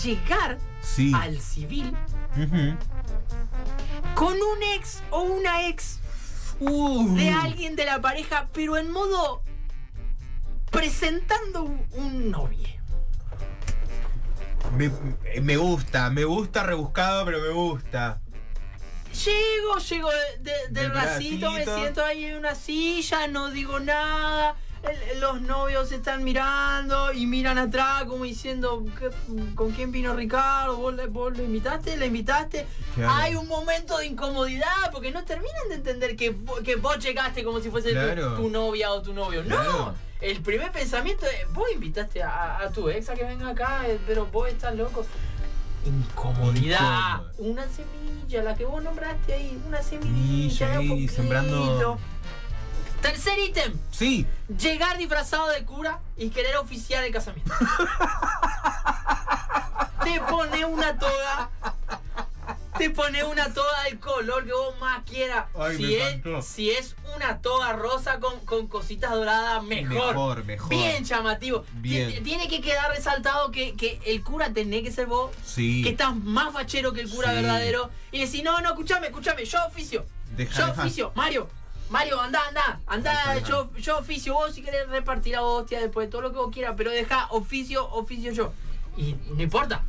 llegar 0.03 0.57
Sí. 0.81 1.13
al 1.15 1.39
civil 1.39 1.95
con 4.15 4.33
un 4.33 4.63
ex 4.75 5.03
o 5.11 5.21
una 5.23 5.69
ex 5.69 6.01
Uh. 6.61 7.15
de 7.15 7.29
alguien 7.31 7.77
de 7.77 7.85
la 7.85 8.01
pareja, 8.01 8.49
pero 8.55 8.79
en 8.79 8.91
modo 8.91 9.43
presentando 10.71 11.65
un, 11.65 11.87
un 11.93 12.31
novio. 12.31 12.69
Me, 14.79 14.91
me 15.43 15.57
gusta, 15.59 16.09
me 16.09 16.25
gusta 16.25 16.63
rebuscado, 16.63 17.27
pero 17.27 17.39
me 17.41 17.51
gusta. 17.51 18.21
Llego, 19.25 19.79
llego 19.79 20.11
de- 20.11 20.39
de- 20.39 20.53
del 20.71 20.73
Del 20.75 20.91
bracito, 20.91 21.53
me 21.53 21.65
siento 21.67 22.03
ahí 22.03 22.25
en 22.25 22.37
una 22.39 22.55
silla, 22.55 23.27
no 23.29 23.51
digo 23.51 23.79
nada. 23.79 24.57
El- 24.91 25.21
los 25.21 25.41
novios 25.41 25.89
se 25.89 25.97
están 25.97 26.23
mirando 26.25 27.13
y 27.13 27.27
miran 27.27 27.59
atrás 27.59 28.05
como 28.05 28.25
diciendo, 28.25 28.85
¿qué- 28.99 29.11
¿con 29.55 29.73
quién 29.73 29.91
vino 29.93 30.15
Ricardo? 30.15 30.77
¿Vos, 30.77 30.95
le- 30.95 31.07
vos 31.07 31.37
lo 31.37 31.43
invitaste? 31.43 31.97
¿Le 31.97 32.07
invitaste? 32.07 32.67
Claro. 32.95 33.13
Hay 33.15 33.35
un 33.37 33.49
momento 33.49 33.99
de 33.99 34.07
incomodidad 34.07 34.91
porque 34.93 35.11
no 35.11 35.25
terminan 35.25 35.69
de 35.69 35.77
entender 35.77 36.17
que, 36.17 36.37
que 36.65 36.77
vos 36.77 36.99
llegaste 36.99 37.43
como 37.45 37.61
si 37.61 37.71
fuese 37.71 37.89
tu- 37.91 37.95
Claro. 37.95 38.35
tu, 38.37 38.49
novia 38.51 38.91
o 38.93 39.03
tu 39.03 39.13
novio. 39.15 39.43
No, 39.45 39.95
el 40.21 40.41
primer 40.43 40.71
pensamiento 40.73 41.27
es, 41.27 41.53
vos 41.53 41.67
invitaste 41.73 42.23
a, 42.23 42.59
a 42.59 42.71
tu 42.71 42.89
ex 42.89 43.09
a 43.09 43.15
que 43.15 43.25
venga 43.25 43.49
acá, 43.51 43.89
eh, 43.89 43.99
pero 44.07 44.27
vos 44.27 44.49
estás 44.49 44.75
loco. 44.77 45.05
Incomodidad. 45.87 47.23
Una 47.39 47.67
semilla, 47.69 48.43
la 48.43 48.55
que 48.55 48.65
vos 48.65 48.83
nombraste 48.83 49.35
ahí, 49.35 49.61
una 49.67 49.83
semilla. 49.83 50.79
Ahí, 50.79 50.89
poquito. 50.89 51.13
sembrando. 51.15 51.99
Tercer 53.05 53.39
ítem. 53.39 53.73
Sí. 53.91 54.27
Llegar 54.59 54.97
disfrazado 54.99 55.49
de 55.49 55.65
cura 55.65 56.01
y 56.17 56.31
querer 56.31 56.57
oficiar 56.57 57.05
el 57.05 57.13
casamiento. 57.13 57.53
te 60.05 60.21
pone 60.21 60.65
una 60.65 60.97
toga. 60.99 61.51
Te 62.79 62.91
pone 62.91 63.23
una 63.23 63.53
toga 63.55 63.85
del 63.85 64.01
color 64.01 64.45
que 64.45 64.53
vos 64.53 64.77
más 64.81 65.05
quieras. 65.05 65.47
Ay, 65.57 65.77
si, 65.77 65.95
es, 65.95 66.09
encantó. 66.15 66.43
si 66.43 66.71
es 66.73 66.97
una 67.15 67.39
toga 67.41 67.73
rosa 67.75 68.19
con, 68.19 68.41
con 68.41 68.67
cositas 68.67 69.13
doradas, 69.13 69.63
mejor. 69.63 70.09
Mejor, 70.09 70.45
mejor. 70.45 70.69
Bien 70.71 71.05
llamativo. 71.05 71.65
Bien. 71.75 72.13
Ti- 72.13 72.21
Tiene 72.23 72.49
que 72.49 72.61
quedar 72.61 72.91
resaltado 72.91 73.53
que, 73.53 73.75
que 73.77 74.01
el 74.07 74.25
cura 74.25 74.53
tenés 74.53 74.83
que 74.83 74.91
ser 74.91 75.07
vos. 75.07 75.31
Sí. 75.45 75.83
Que 75.85 75.91
estás 75.91 76.17
más 76.17 76.53
fachero 76.53 76.93
que 76.93 77.03
el 77.03 77.11
cura 77.11 77.29
Sí. 77.31 77.37
verdadero. 77.37 77.91
Y 78.11 78.25
decís, 78.25 78.43
no, 78.43 78.61
no, 78.61 78.71
escúchame, 78.71 79.07
escúchame, 79.07 79.45
yo 79.45 79.65
oficio. 79.67 80.05
Deja, 80.37 80.59
yo 80.59 80.67
deja. 80.67 80.83
oficio, 80.83 81.13
Mario. 81.15 81.49
Mario, 81.91 82.21
anda, 82.21 82.41
anda, 82.49 82.81
anda, 82.87 83.13
yo, 83.49 83.71
yo 83.77 83.99
oficio, 83.99 84.35
vos 84.35 84.55
si 84.55 84.63
querés 84.63 84.89
repartir 84.89 85.37
a 85.37 85.43
hostia 85.43 85.81
después, 85.81 86.09
todo 86.11 86.23
lo 86.23 86.33
que 86.33 86.39
vos 86.39 86.51
quieras, 86.53 86.75
pero 86.77 86.91
deja 86.91 87.27
oficio, 87.31 87.87
oficio 87.93 88.33
yo. 88.33 88.53
Y 88.97 89.15
no 89.35 89.43
importa, 89.43 89.83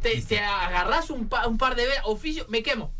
te, 0.00 0.20
te 0.22 0.38
agarrás 0.40 1.10
un, 1.10 1.28
pa- 1.28 1.46
un 1.48 1.58
par 1.58 1.74
de 1.74 1.86
velas, 1.86 2.02
oficio, 2.06 2.46
me 2.48 2.62
quemo. 2.62 2.92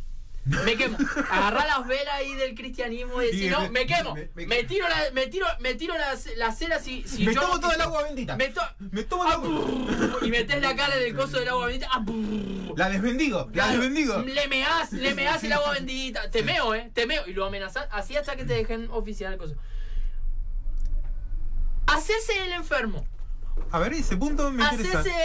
Me 0.45 0.75
quemo. 0.77 0.97
Agarrá 1.31 1.67
las 1.67 1.87
velas 1.87 2.15
ahí 2.15 2.35
del 2.35 2.55
cristianismo 2.55 3.23
y 3.23 3.27
decir, 3.27 3.51
no, 3.53 3.71
me- 3.71 3.87
quemo. 3.87 4.15
me- 4.15 4.31
me- 4.35 4.47
Me 4.47 4.65
tiro 4.65 4.89
la, 4.89 5.11
me 5.13 5.27
tiro, 5.27 5.47
me 5.61 5.75
tiro 5.75 5.95
la, 5.99 6.17
la 6.37 6.53
cera 6.53 6.79
si, 6.81 7.03
si 7.07 7.25
me 7.25 7.35
yo. 7.35 7.43
tomo 7.43 7.61
toda 7.61 7.75
el 7.75 7.81
agua 7.83 8.03
bendita. 8.05 8.37
Me 8.37 8.49
to- 8.49 8.63
Me 8.91 9.05
tomo 9.05 9.25
el 9.25 9.31
Ah, 9.31 9.35
agua. 9.35 9.49
brrr, 9.49 10.27
y 10.27 10.31
metés 10.31 10.61
la 10.63 10.75
cara 10.75 10.97
en 10.97 11.03
el 11.05 11.15
coso 11.15 11.39
del 11.39 11.49
agua 11.49 11.67
bendita. 11.67 11.89
ah. 11.93 12.03
La 12.77 12.89
desbendigo, 12.89 13.47
la 13.47 13.53
Claro, 13.53 13.73
desbendigo. 13.73 14.19
Le 14.19 14.49
meás, 14.49 14.93
le 14.93 15.15
meás 15.15 15.45
el 15.45 15.53
agua 15.53 15.73
bendita. 15.73 16.31
Te 16.31 16.43
meo, 16.43 16.75
eh. 16.75 16.91
Te 16.95 17.07
meo. 17.07 17.27
Y 17.29 17.35
lo 17.35 17.45
amenazás 17.47 17.87
así 17.91 18.17
hasta 18.17 18.35
que 18.35 18.45
te 18.45 18.55
dejen 18.55 18.89
oficial 18.91 19.35
el 19.35 19.39
coso. 19.39 19.55
Hacerse 21.87 22.45
el 22.45 22.53
enfermo. 22.53 23.07
A 23.73 23.79
ver, 23.79 23.93
ese 23.93 24.17
punto 24.17 24.51
me 24.51 24.65
interesa. 24.65 25.01
Hacerse 25.01 25.17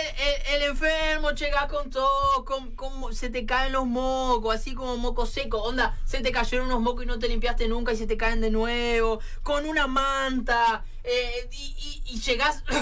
el, 0.49 0.61
el 0.61 0.69
enfermo, 0.69 1.31
llegás 1.31 1.65
con 1.71 1.89
todo, 1.89 2.45
con, 2.45 2.75
con- 2.75 3.13
se 3.15 3.29
te 3.29 3.45
caen 3.45 3.71
los 3.73 3.85
mocos, 3.87 4.53
así 4.55 4.73
como 4.75 4.97
moco 4.97 5.25
seco. 5.25 5.61
Onda, 5.63 5.97
se 6.05 6.21
te 6.21 6.31
cayeron 6.31 6.67
unos 6.67 6.81
mocos 6.81 7.03
y 7.03 7.07
no 7.07 7.17
te 7.19 7.27
limpiaste 7.27 7.67
nunca 7.67 7.93
y 7.93 7.97
se 7.97 8.05
te 8.07 8.17
caen 8.17 8.41
de 8.41 8.51
nuevo. 8.51 9.19
Con 9.43 9.65
una 9.65 9.87
manta. 9.87 10.83
eh, 11.03 11.47
y, 11.51 12.03
y, 12.05 12.13
y 12.13 12.19
llegás. 12.21 12.63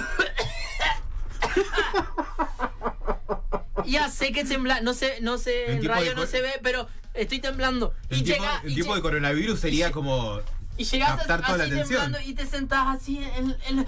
ya 3.85 4.09
sé 4.09 4.31
que 4.31 4.43
tembla, 4.45 4.81
no 4.81 4.93
sé, 4.93 5.19
no 5.21 5.37
sé, 5.37 5.71
En 5.71 5.77
en 5.79 5.85
radio 5.85 6.15
no 6.15 6.25
se 6.25 6.41
ve, 6.41 6.51
pero 6.61 6.87
estoy 7.13 7.39
temblando. 7.39 7.93
Y 8.09 8.23
llega, 8.23 8.61
y 8.65 8.73
tiempo 8.75 8.93
lle- 8.93 8.95
de 8.97 9.01
coronavirus 9.01 9.59
sería 9.59 9.91
como. 9.91 10.39
Y 10.77 10.83
llegás 10.85 11.17
captar 11.17 11.41
toda 11.45 11.57
la 11.57 11.63
así 11.65 11.73
atención. 11.73 12.01
temblando 12.01 12.29
y 12.29 12.33
te 12.33 12.45
sentás 12.47 12.87
así 12.95 13.17
en, 13.37 13.55
en- 13.67 13.85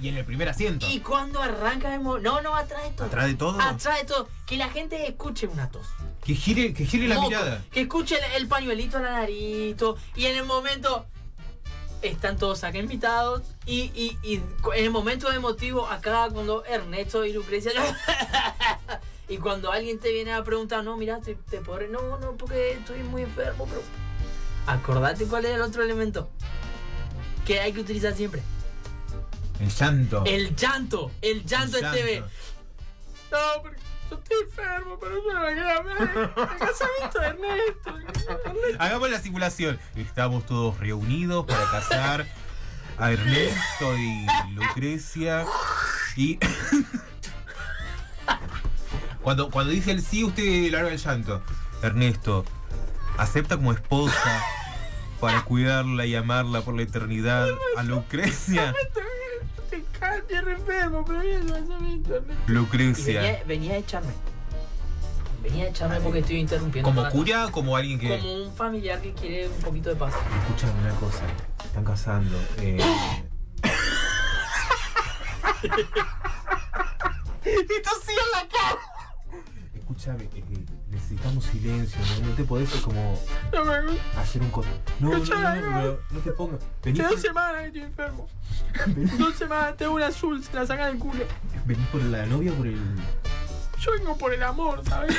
Y 0.00 0.08
en 0.08 0.16
el 0.16 0.24
primer 0.24 0.48
asiento. 0.48 0.86
y 0.88 1.00
cuando 1.00 1.42
arranca 1.42 1.98
mo- 1.98 2.18
no 2.18 2.40
no 2.40 2.54
atrás 2.54 2.84
de 2.84 2.90
todo 2.90 3.06
Atrás 3.06 3.26
de 3.26 3.34
todo. 3.34 3.60
atrás 3.60 3.98
de 3.98 4.04
todo 4.04 4.28
que 4.46 4.56
la 4.56 4.68
gente 4.68 5.08
escuche 5.08 5.46
una 5.48 5.68
tos 5.70 5.86
Que 6.24 6.34
gire, 6.34 6.72
que 6.72 6.84
gire 6.86 7.08
la 7.08 7.16
Moco, 7.16 7.28
mirada. 7.30 7.64
que 7.72 7.80
escuche 7.82 8.16
el, 8.16 8.42
el 8.42 8.48
pañuelito 8.48 8.98
a 8.98 9.00
la 9.00 9.12
nariz 9.12 9.76
todo, 9.76 9.96
y 10.14 10.26
en 10.26 10.36
el 10.36 10.44
momento 10.44 11.04
están 12.00 12.36
todos 12.36 12.62
acá 12.62 12.78
invitados 12.78 13.42
y, 13.66 13.90
y, 13.92 14.16
y 14.22 14.38
cu- 14.62 14.72
en 14.72 14.84
el 14.84 14.90
momento 14.92 15.32
emotivo 15.32 15.84
acá 15.88 16.28
cuando 16.32 16.64
Ernesto 16.64 17.24
y 17.24 17.32
Lucrecia 17.32 17.72
y 19.28 19.38
cuando 19.38 19.72
alguien 19.72 19.98
te 19.98 20.12
viene 20.12 20.32
a 20.32 20.44
preguntar 20.44 20.84
no 20.84 20.96
mira 20.96 21.18
te, 21.20 21.34
te 21.34 21.58
podré 21.60 21.88
no 21.88 22.18
no 22.18 22.36
porque 22.36 22.74
estoy 22.74 23.02
muy 23.02 23.22
enfermo 23.22 23.66
pero 23.68 23.82
acordate 24.68 25.24
cuál 25.26 25.44
es 25.44 25.54
el 25.54 25.60
otro 25.62 25.82
elemento 25.82 26.28
que 27.46 27.60
hay 27.60 27.72
que 27.72 27.80
utilizar 27.80 28.14
siempre 28.14 28.42
El 29.60 29.70
llanto. 29.70 30.22
el 30.26 30.54
llanto 30.54 31.10
el 31.22 31.44
llanto 31.44 31.78
en 31.78 31.90
TV 31.90 32.20
no 33.30 33.62
porque 33.62 33.80
yo 34.10 34.16
estoy 34.16 34.36
enfermo 34.42 34.98
pero 35.00 35.16
yo 35.24 35.32
no 35.32 35.40
me 35.40 35.48
el 35.92 36.58
casamiento 36.58 37.20
de 37.20 37.26
Ernesto 37.26 37.90
Ernesto 37.90 38.76
Hagamos 38.78 39.10
la 39.10 39.20
simulación. 39.20 39.78
Estamos 39.96 40.44
todos 40.46 40.78
reunidos 40.78 41.46
para 41.46 41.64
casar 41.70 42.26
a 42.98 43.12
Ernesto 43.12 43.96
y 43.96 44.26
Lucrecia. 44.54 45.44
Y. 46.16 46.38
cuando, 49.22 49.50
cuando 49.50 49.72
dice 49.72 49.90
el 49.90 50.02
sí, 50.02 50.24
usted 50.24 50.70
larga 50.70 50.90
el 50.90 50.98
llanto. 50.98 51.42
Ernesto, 51.82 52.44
¿acepta 53.18 53.56
como 53.56 53.72
esposa 53.72 54.42
para 55.20 55.42
cuidarla 55.44 56.06
y 56.06 56.14
amarla 56.14 56.62
por 56.62 56.74
la 56.74 56.82
eternidad 56.82 57.48
a 57.76 57.82
Lucrecia? 57.82 58.74
Venía, 60.28 60.88
Lucrecia. 62.46 63.42
venía 63.46 63.74
a 63.74 63.76
echarme. 63.78 64.12
Venía 65.42 65.66
a 65.66 65.68
echarme 65.68 66.00
porque 66.00 66.20
estoy 66.20 66.36
interrumpiendo. 66.36 66.90
¿Como 66.90 67.08
cura 67.10 67.46
o 67.46 67.52
como 67.52 67.76
alguien 67.76 67.98
que.? 67.98 68.18
Como 68.18 68.44
un 68.44 68.54
familiar 68.54 69.00
que 69.00 69.12
quiere 69.12 69.48
un 69.48 69.60
poquito 69.60 69.90
de 69.90 69.96
paz. 69.96 70.14
Escúchame 70.42 70.80
una 70.80 70.94
cosa. 70.94 71.24
Están 71.64 71.84
casando. 71.84 72.36
Eh... 72.58 72.78
y 77.44 77.82
tosí 77.82 78.12
en 78.12 78.30
la 78.32 78.48
cara. 78.48 78.78
Escúchame, 79.74 80.24
eh, 80.24 80.44
necesitamos 81.18 81.44
silencio, 81.44 81.98
¿no? 82.20 82.28
No 82.28 82.34
te 82.36 82.44
podés 82.44 82.70
como 82.80 83.20
No 83.52 83.64
me 83.64 83.82
gusta. 83.82 84.20
hacer 84.20 84.42
un 84.42 84.50
co- 84.50 84.64
No, 85.00 85.10
no, 85.10 85.18
no, 85.18 85.54
no, 85.56 85.70
no, 85.82 85.98
no 86.10 86.20
te 86.20 86.32
pongas. 86.32 86.60
Vení 86.82 86.98
Hace 87.00 87.08
por, 87.08 87.12
dos 87.16 87.22
semanas 87.22 87.60
que 87.62 87.66
estoy 87.68 87.82
enfermo. 87.82 88.28
Dos 89.18 89.34
semanas, 89.36 89.76
tengo 89.76 89.92
un 89.94 90.02
azul, 90.02 90.42
se 90.44 90.52
la 90.54 90.66
sacan 90.66 90.90
del 90.92 90.98
culo. 90.98 91.24
vení 91.64 91.84
por 91.86 92.02
la 92.02 92.26
novia 92.26 92.52
o 92.52 92.54
por 92.56 92.66
el. 92.66 92.78
Yo 93.80 93.92
vengo 93.92 94.16
por 94.18 94.32
el 94.34 94.42
amor, 94.42 94.82
¿sabes? 94.88 95.16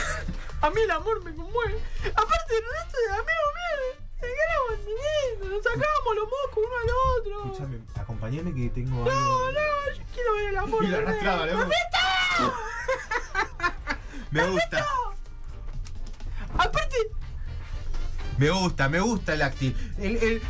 A 0.62 0.70
mí 0.70 0.82
el 0.82 0.92
amor 0.92 1.24
me 1.24 1.34
conmueve. 1.34 1.80
Aparte, 2.12 2.54
el 2.58 2.64
resto 2.64 2.98
de 3.00 3.14
amigos 3.14 3.54
míos, 3.56 3.96
se 4.20 4.28
quedamos 4.28 4.72
entendiendo. 4.80 5.56
Nos 5.56 5.64
sacábamos 5.64 6.16
los 6.16 6.26
mocos 6.26 6.58
uno 6.58 6.76
al 6.84 6.90
otro. 7.20 7.44
Escúchame, 7.54 7.80
acompáñame 7.96 8.54
que 8.54 8.70
tengo 8.70 9.04
No, 9.06 9.10
algo. 9.10 9.52
no, 9.52 9.94
yo 9.98 10.04
quiero 10.14 10.34
ver 10.34 10.46
el 10.50 10.58
amor. 10.58 10.84
Y 10.84 10.88
la 10.88 10.98
de 10.98 11.04
arrastraba. 11.04 11.46
¿no? 11.46 11.70
Me 14.32 14.46
gusta. 14.48 14.86
Aparte, 16.60 16.98
Me 18.38 18.50
gusta, 18.50 18.90
me 18.90 19.00
gusta 19.00 19.34
el 19.34 19.42
acting. 19.42 19.74
El, 19.98 20.16
el, 20.18 20.42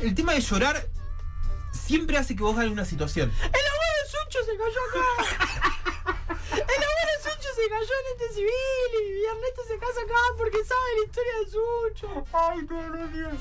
el 0.00 0.14
tema 0.14 0.32
de 0.34 0.40
llorar 0.40 0.86
siempre 1.72 2.16
hace 2.18 2.36
que 2.36 2.42
vos 2.42 2.56
hagas 2.56 2.70
una 2.70 2.84
situación. 2.84 3.30
el 3.30 3.44
abuelo 3.44 4.02
Sucho 4.10 4.38
se 4.44 4.56
cayó 4.56 4.80
acá. 4.88 5.04
El 6.54 6.60
abuelo 6.60 7.14
Sucho 7.22 7.48
se 7.56 7.68
cayó 7.68 7.94
en 8.00 8.06
este 8.12 8.34
civil 8.34 8.90
y 9.02 9.24
Ernesto 9.24 9.62
se 9.66 9.78
casa 9.78 10.00
acá 10.02 10.20
porque 10.38 10.58
sabe 10.64 10.88
la 10.98 11.04
historia 11.06 11.32
de 11.40 11.50
Sucho. 11.50 12.26
Ay, 12.32 12.58
no, 12.68 13.06
Dios. 13.08 13.40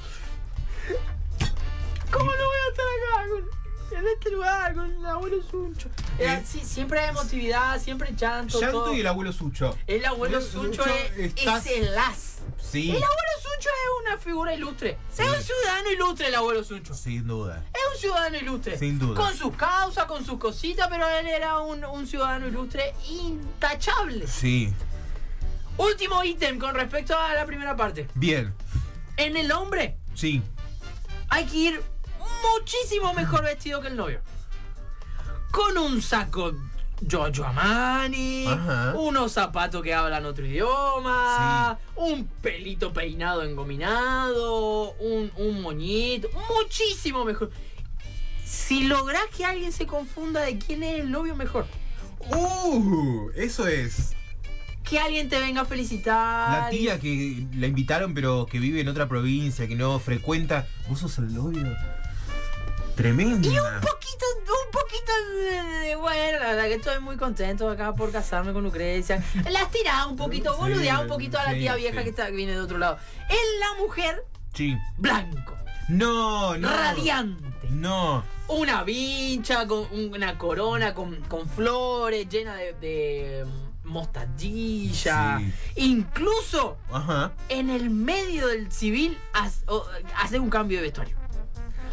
¿Cómo 2.11 2.31
no 2.31 2.45
voy 2.45 2.57
a 2.57 2.69
estar 2.71 2.85
acá 2.85 3.29
con, 3.29 3.97
en 3.99 4.07
este 4.07 4.29
lugar 4.31 4.75
con 4.75 4.91
el 4.91 5.05
abuelo 5.05 5.43
Sucho? 5.43 5.89
Era- 6.19 6.43
sí, 6.45 6.61
siempre 6.63 6.99
hay 6.99 7.09
emotividad, 7.09 7.81
siempre 7.81 8.13
llanto. 8.15 8.59
Llanto 8.59 8.83
todo. 8.85 8.93
y 8.93 8.99
el 9.01 9.07
abuelo 9.07 9.31
Sucho. 9.33 9.77
El 9.87 10.05
abuelo 10.05 10.37
El 10.37 10.43
Sucho 10.43 10.83
Sucho 10.83 10.85
es, 10.85 11.35
estás- 11.35 11.65
es 11.65 11.77
el 11.87 11.97
as. 11.97 12.29
Sí, 12.61 12.89
El 12.91 12.95
abuelo 12.97 13.31
Sucho 13.41 13.69
es 13.69 14.05
una 14.07 14.17
figura 14.17 14.53
ilustre. 14.53 14.97
Sí. 15.15 15.21
Es 15.23 15.29
un 15.29 15.41
ciudadano 15.43 15.91
ilustre 15.91 16.27
el 16.27 16.35
abuelo 16.35 16.63
Sucho. 16.63 16.93
sin 16.93 17.27
duda. 17.27 17.63
Es 17.73 17.93
un 17.95 17.99
ciudadano 17.99 18.37
ilustre. 18.37 18.77
Sin 18.77 18.99
duda. 18.99 19.15
Con 19.15 19.35
sus 19.35 19.55
causas, 19.55 20.05
con 20.05 20.25
sus 20.25 20.37
cositas, 20.39 20.87
pero 20.89 21.07
él 21.07 21.27
era 21.27 21.59
un, 21.59 21.83
un 21.85 22.05
ciudadano 22.07 22.47
ilustre 22.47 22.93
intachable. 23.09 24.27
Sí. 24.27 24.73
Último 25.77 26.23
ítem 26.23 26.59
con 26.59 26.75
respecto 26.75 27.17
a 27.17 27.33
la 27.33 27.45
primera 27.45 27.75
parte. 27.75 28.07
Bien. 28.13 28.53
En 29.17 29.37
el 29.37 29.51
hombre 29.51 29.97
Sí. 30.13 30.41
hay 31.29 31.45
que 31.45 31.57
ir 31.57 31.83
muchísimo 32.55 33.13
mejor 33.13 33.43
vestido 33.43 33.81
que 33.81 33.87
el 33.87 33.95
novio. 33.95 34.21
Con 35.53 35.77
un 35.77 36.01
saco 36.01 36.51
Giorgio 36.99 37.45
Armani, 37.45 38.47
Ajá. 38.47 38.95
unos 38.97 39.33
zapatos 39.33 39.83
que 39.83 39.93
hablan 39.93 40.25
otro 40.25 40.47
idioma, 40.47 41.77
un 41.95 42.25
pelito 42.41 42.91
peinado 42.91 43.43
engominado, 43.43 44.93
un, 44.93 45.31
un 45.37 45.61
moñito, 45.61 46.27
muchísimo 46.49 47.23
mejor. 47.23 47.51
Si 48.43 48.85
lográs 48.87 49.25
que 49.37 49.45
alguien 49.45 49.71
se 49.71 49.85
confunda 49.85 50.41
de 50.41 50.57
quién 50.57 50.81
es 50.81 51.01
el 51.01 51.11
novio, 51.11 51.35
mejor. 51.35 51.67
Uh, 52.35 53.29
eso 53.35 53.67
es. 53.67 54.13
Que 54.83 54.97
alguien 54.99 55.29
te 55.29 55.39
venga 55.39 55.61
a 55.61 55.65
felicitar. 55.65 56.63
La 56.63 56.69
tía 56.71 56.99
que 56.99 57.45
la 57.55 57.67
invitaron 57.67 58.15
pero 58.15 58.47
que 58.47 58.57
vive 58.57 58.81
en 58.81 58.87
otra 58.87 59.07
provincia, 59.07 59.67
que 59.67 59.75
no 59.75 59.99
frecuenta. 59.99 60.67
¿Vos 60.89 60.99
sos 61.01 61.19
el 61.19 61.31
novio? 61.31 61.63
Tremenda. 62.95 63.47
Y 63.47 63.57
un 63.57 63.81
poquito, 63.81 64.02
bueno, 66.01 66.39
la 66.39 66.47
verdad 66.47 66.63
que 66.65 66.73
estoy 66.75 66.99
muy 66.99 67.17
contento 67.17 67.69
acá 67.69 67.93
por 67.93 68.11
casarme 68.11 68.53
con 68.53 68.63
Lucrecia. 68.63 69.23
La 69.49 69.61
estiraba 69.61 70.07
un 70.07 70.15
poquito, 70.17 70.55
boludeaba 70.57 71.01
un 71.01 71.07
poquito 71.07 71.37
a 71.39 71.43
la 71.43 71.53
tía 71.53 71.75
vieja 71.75 72.03
que, 72.03 72.09
está, 72.09 72.27
que 72.27 72.33
viene 72.33 72.53
de 72.53 72.59
otro 72.61 72.77
lado. 72.77 72.97
Es 73.29 73.37
la 73.59 73.81
mujer 73.81 74.23
Sí. 74.53 74.77
blanco, 74.97 75.55
No, 75.89 76.57
no. 76.57 76.69
radiante. 76.69 77.43
No. 77.69 78.23
Una 78.47 78.83
vincha 78.83 79.65
con 79.67 79.87
una 79.91 80.37
corona 80.37 80.93
con, 80.93 81.15
con 81.23 81.47
flores 81.49 82.27
llena 82.29 82.55
de, 82.55 82.73
de 82.73 83.45
mostachilla. 83.83 85.39
Sí. 85.39 85.53
Incluso 85.77 86.77
Ajá. 86.91 87.31
en 87.49 87.69
el 87.69 87.89
medio 87.89 88.47
del 88.47 88.71
civil 88.71 89.17
hace, 89.33 90.39
un 90.39 90.49
cambio 90.49 90.77
de 90.77 90.83
vestuario. 90.83 91.15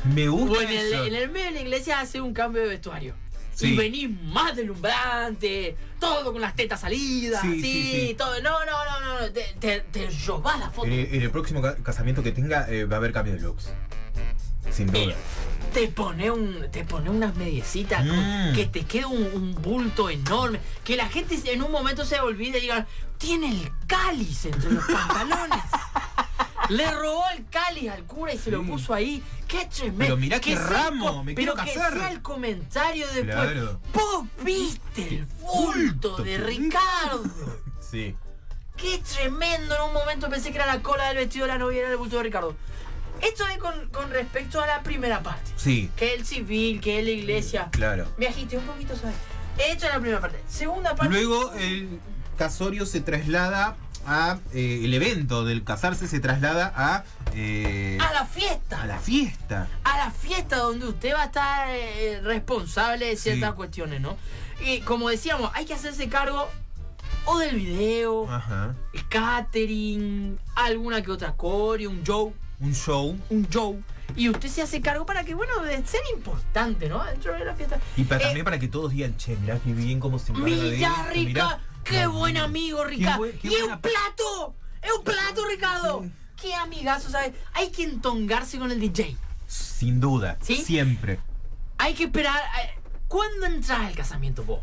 Me 0.04 0.28
gusta 0.28 0.58
O 0.58 0.60
en 0.62 0.70
el, 0.70 0.92
eso. 0.92 1.04
en 1.04 1.14
el 1.14 1.30
medio 1.30 1.46
de 1.46 1.52
la 1.52 1.60
iglesia 1.60 2.00
hace 2.00 2.20
un 2.20 2.32
cambio 2.34 2.62
de 2.62 2.68
vestuario. 2.68 3.14
Sí. 3.60 3.74
y 3.74 3.76
venís 3.76 4.10
más 4.24 4.56
deslumbrante, 4.56 5.76
todo 5.98 6.32
con 6.32 6.40
las 6.40 6.54
tetas 6.56 6.80
salidas, 6.80 7.42
Sí, 7.42 8.14
todo. 8.18 8.40
No, 8.42 8.64
no, 8.64 8.72
no, 8.84 9.20
no, 9.20 9.32
te, 9.32 9.42
te, 9.60 9.80
te 9.80 10.08
robás 10.26 10.58
la 10.58 10.70
foto. 10.70 10.86
En 10.88 10.92
el, 10.94 11.14
en 11.14 11.22
el 11.22 11.30
próximo 11.30 11.60
ca- 11.62 11.76
casamiento 11.76 12.22
que 12.22 12.32
tenga 12.32 12.66
eh, 12.70 12.84
va 12.84 12.96
a 12.96 12.98
haber 12.98 13.12
cambio 13.12 13.34
de 13.34 13.40
looks. 13.40 13.70
Sin 14.70 14.86
duda. 14.92 15.14
te 15.74 15.88
pone 15.88 16.30
un 16.30 16.70
te 16.70 16.84
pone 16.84 17.10
unas 17.10 17.34
mediecitas 17.36 18.04
Mm. 18.04 18.54
que 18.54 18.66
te 18.66 18.84
quede 18.84 19.06
un, 19.06 19.22
un 19.34 19.54
bulto 19.60 20.08
enorme 20.10 20.60
que 20.84 20.96
la 20.96 21.08
gente 21.08 21.38
en 21.52 21.62
un 21.62 21.72
momento 21.72 22.04
se 22.04 22.20
olvide 22.20 22.58
y 22.58 22.62
digan 22.62 22.86
tiene 23.18 23.48
el 23.50 23.70
cáliz 23.86 24.44
entre 24.44 24.70
los 24.70 24.84
pantalones 24.84 25.64
le 26.70 26.90
robó 26.92 27.24
el 27.36 27.46
cáliz 27.48 27.90
al 27.90 28.04
cura 28.04 28.32
y 28.32 28.38
se 28.38 28.50
lo 28.50 28.62
puso 28.64 28.94
ahí 28.94 29.22
qué 29.48 29.66
tremendo 29.66 29.98
Pero 29.98 30.16
mirá 30.16 30.40
qué 30.40 30.54
ramo, 30.56 31.22
me 31.24 31.34
pero 31.34 31.54
quiero 31.54 31.66
que 31.72 31.74
casar. 31.78 31.92
sea 31.98 32.10
el 32.10 32.22
comentario 32.22 33.06
después 33.08 33.34
Claro. 33.34 33.80
vos 33.92 34.24
viste 34.42 35.08
el 35.18 35.26
bulto 35.26 36.10
bulto 36.10 36.16
de 36.22 36.38
Ricardo 36.38 37.24
Sí. 37.80 38.14
Qué 38.76 38.98
tremendo. 38.98 39.74
En 39.74 39.82
un 39.82 39.92
momento 39.92 40.30
pensé 40.30 40.50
que 40.52 40.56
era 40.58 40.66
la 40.66 40.80
cola 40.80 41.08
del 41.08 41.16
vestido 41.18 41.44
de 41.46 41.52
la 41.52 41.58
novia 41.58 41.80
era 41.80 41.90
el 41.90 41.96
bulto 41.96 42.16
de 42.18 42.22
Ricardo. 42.22 42.54
Esto 43.20 43.46
es 43.48 43.58
con, 43.58 43.88
con 43.90 44.08
respecto 44.10 44.60
a 44.60 44.66
la 44.66 44.82
primera 44.82 45.22
parte. 45.22 45.50
Sí, 45.56 45.90
Que 45.96 46.14
es 46.14 46.20
el 46.20 46.24
civil, 46.26 46.80
que 46.80 47.00
es 47.00 47.04
la 47.04 47.10
iglesia. 47.10 47.68
claro. 47.72 48.06
Me 48.16 48.26
agité 48.28 48.56
un 48.56 48.64
poquito, 48.64 48.94
¿sabes? 48.96 49.16
Esto 49.58 49.86
es 49.86 49.92
la 49.92 49.98
primera 50.00 50.20
parte. 50.20 50.40
Segunda 50.48 50.94
parte. 50.94 51.12
Luego 51.12 51.52
el 51.54 52.00
casorio 52.38 52.86
se 52.86 53.00
traslada 53.02 53.76
a. 54.06 54.38
eh, 54.54 54.80
el 54.84 54.92
evento 54.94 55.44
del 55.44 55.64
casarse 55.64 56.08
se 56.08 56.20
traslada 56.20 56.72
a. 56.76 57.04
eh, 57.34 57.98
A 58.00 58.12
la 58.12 58.26
fiesta. 58.26 58.82
a 58.82 58.86
la 58.86 58.98
fiesta. 58.98 59.68
A 59.84 59.96
la 59.98 60.10
fiesta 60.10 60.56
donde 60.58 60.86
usted 60.86 61.14
va 61.14 61.22
a 61.22 61.26
estar 61.26 61.68
eh, 61.70 62.20
responsable 62.22 63.06
de 63.06 63.16
ciertas 63.16 63.50
Sí. 63.50 63.56
cuestiones, 63.56 64.00
¿no? 64.00 64.16
Y 64.64 64.80
como 64.80 65.08
decíamos, 65.08 65.50
hay 65.54 65.64
que 65.64 65.74
hacerse 65.74 66.08
cargo 66.08 66.48
o 67.26 67.38
del 67.38 67.56
video, 67.56 68.30
Ajá. 68.30 68.74
el 68.92 69.08
catering, 69.08 70.38
alguna 70.54 71.02
que 71.02 71.10
otra 71.10 71.32
coreo, 71.32 71.90
un 71.90 72.02
show. 72.02 72.32
Un 72.60 72.74
show. 72.74 73.16
un 73.30 73.48
show 73.48 73.82
y 74.16 74.28
usted 74.28 74.48
se 74.48 74.60
hace 74.60 74.80
cargo 74.80 75.06
para 75.06 75.24
que, 75.24 75.34
bueno, 75.34 75.60
de 75.62 75.86
ser 75.86 76.00
importante, 76.14 76.88
¿no? 76.88 77.02
Dentro 77.04 77.32
de 77.32 77.44
la 77.44 77.54
fiesta. 77.54 77.78
Y 77.96 78.02
para, 78.04 78.20
Eh, 78.22 78.24
también 78.24 78.44
para 78.44 78.58
que 78.58 78.66
todos 78.66 78.90
digan, 78.90 79.16
che, 79.16 79.36
mirá 79.36 79.58
qué 79.60 79.72
bien 79.72 80.00
cómo 80.00 80.18
se 80.18 80.32
esto, 80.32 80.44
Rica, 80.44 81.06
mirá". 81.14 81.60
Qué 81.84 82.06
buen 82.06 82.36
amigo, 82.36 82.82
Qué 82.84 82.88
Rica. 82.88 83.16
buen- 83.16 83.38
qué 83.38 83.48
y 83.48 83.54
es 83.54 83.62
un 83.62 83.80
plato, 83.80 84.54
es 84.82 84.92
un 84.92 85.04
plato, 85.04 85.46
Ricardo. 85.48 86.02
Sí. 86.02 86.12
Qué 86.40 86.54
amigazo, 86.54 87.10
¿sabes? 87.10 87.34
Hay 87.52 87.70
que 87.70 87.82
entongarse 87.84 88.58
con 88.58 88.70
el 88.70 88.80
DJ. 88.80 89.16
Sin 89.46 90.00
duda. 90.00 90.38
¿Sí? 90.40 90.56
Siempre. 90.56 91.20
Hay 91.78 91.94
que 91.94 92.04
esperar. 92.04 92.40
eh, 92.62 92.78
¿Cuándo 93.08 93.46
entras 93.46 93.80
al 93.80 93.94
casamiento 93.94 94.44
vos? 94.44 94.60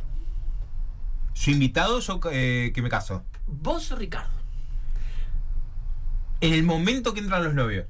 Yo 1.35 1.51
invitado, 1.51 1.99
yo 1.99 2.19
eh, 2.31 2.71
que 2.73 2.81
me 2.81 2.89
caso. 2.89 3.23
Vos 3.45 3.91
o 3.91 3.95
Ricardo. 3.95 4.31
En 6.41 6.53
el 6.53 6.63
momento 6.63 7.13
que 7.13 7.19
entran 7.19 7.43
los 7.43 7.53
novios. 7.53 7.85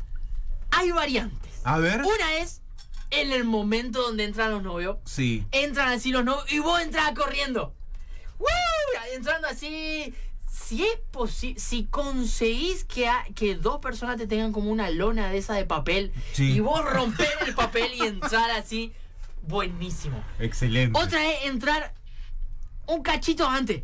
Hay 0.72 0.92
variantes. 0.92 1.62
A 1.64 1.78
ver. 1.80 2.02
Una 2.02 2.38
es 2.40 2.62
en 3.10 3.32
el 3.32 3.44
momento 3.46 4.02
donde 4.02 4.26
entran 4.26 4.52
los 4.52 4.64
novios. 4.64 4.98
Sí. 5.06 5.46
entran 5.52 5.90
así 5.90 6.12
los 6.12 6.26
novios 6.26 6.52
y 6.52 6.60
vos 6.60 6.82
entras 6.82 7.12
corriendo. 7.14 7.74
¡Woo! 8.40 8.48
Entrando 9.14 9.48
así. 9.48 10.14
Si 10.50 10.84
es 10.84 10.98
posible, 11.12 11.60
si 11.60 11.86
conseguís 11.86 12.84
que, 12.86 13.08
a- 13.08 13.26
que 13.36 13.56
dos 13.56 13.80
personas 13.80 14.18
te 14.18 14.28
tengan 14.28 14.52
como 14.52 14.72
una 14.72 14.90
lona 14.90 15.30
de 15.30 15.38
esa 15.38 15.54
de 15.54 15.66
papel 15.66 16.12
Sí. 16.34 16.52
y 16.54 16.60
vos 16.60 16.84
romper 16.84 17.30
el 17.46 17.54
papel 17.54 17.92
y 17.94 18.02
entrar 18.02 18.50
así, 18.52 18.92
buenísimo. 19.44 20.24
Excelente. 20.40 20.98
Otra 21.00 21.26
es 21.32 21.46
entrar 21.46 21.94
un 22.88 23.02
cachito 23.04 23.48
antes. 23.48 23.84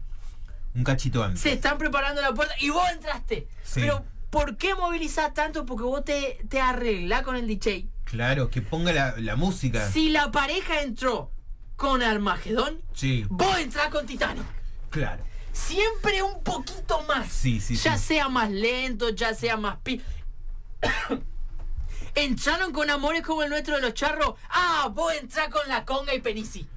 Un 0.75 0.83
cachito 0.83 1.23
antes. 1.23 1.41
Se 1.41 1.53
están 1.53 1.77
preparando 1.77 2.21
la 2.21 2.33
puerta 2.33 2.55
y 2.59 2.69
vos 2.69 2.87
entraste. 2.91 3.47
Sí. 3.63 3.81
Pero, 3.81 4.03
¿por 4.29 4.57
qué 4.57 4.73
movilizás 4.73 5.33
tanto? 5.33 5.65
Porque 5.65 5.83
vos 5.83 6.03
te, 6.03 6.39
te 6.49 6.59
arreglás 6.59 7.21
con 7.21 7.35
el 7.35 7.45
DJ. 7.47 7.87
Claro, 8.05 8.49
que 8.49 8.61
ponga 8.61 8.91
la, 8.93 9.15
la 9.19 9.35
música. 9.35 9.89
Si 9.91 10.09
la 10.09 10.31
pareja 10.31 10.81
entró 10.81 11.29
con 11.75 12.01
Armagedón, 12.01 12.81
Sí. 12.93 13.25
vos 13.29 13.57
entrás 13.59 13.89
con 13.89 14.05
Titanic. 14.05 14.43
Claro. 14.93 15.23
Siempre 15.51 16.21
un 16.23 16.41
poquito 16.43 17.01
más. 17.07 17.27
Sí, 17.31 17.59
sí, 17.59 17.75
Ya 17.75 17.97
sí. 17.97 18.05
sea 18.05 18.29
más 18.29 18.49
lento, 18.49 19.09
ya 19.09 19.33
sea 19.35 19.57
más 19.57 19.77
pi. 19.83 20.01
Entraron 22.15 22.71
con 22.73 22.89
amores 22.89 23.23
como 23.23 23.41
el 23.43 23.49
nuestro 23.49 23.75
de 23.75 23.81
los 23.81 23.93
charros. 23.95 24.35
Ah, 24.49 24.89
vos 24.93 25.11
entrás 25.13 25.49
con 25.49 25.67
la 25.67 25.83
conga 25.83 26.13
y 26.13 26.21
penisi. 26.21 26.67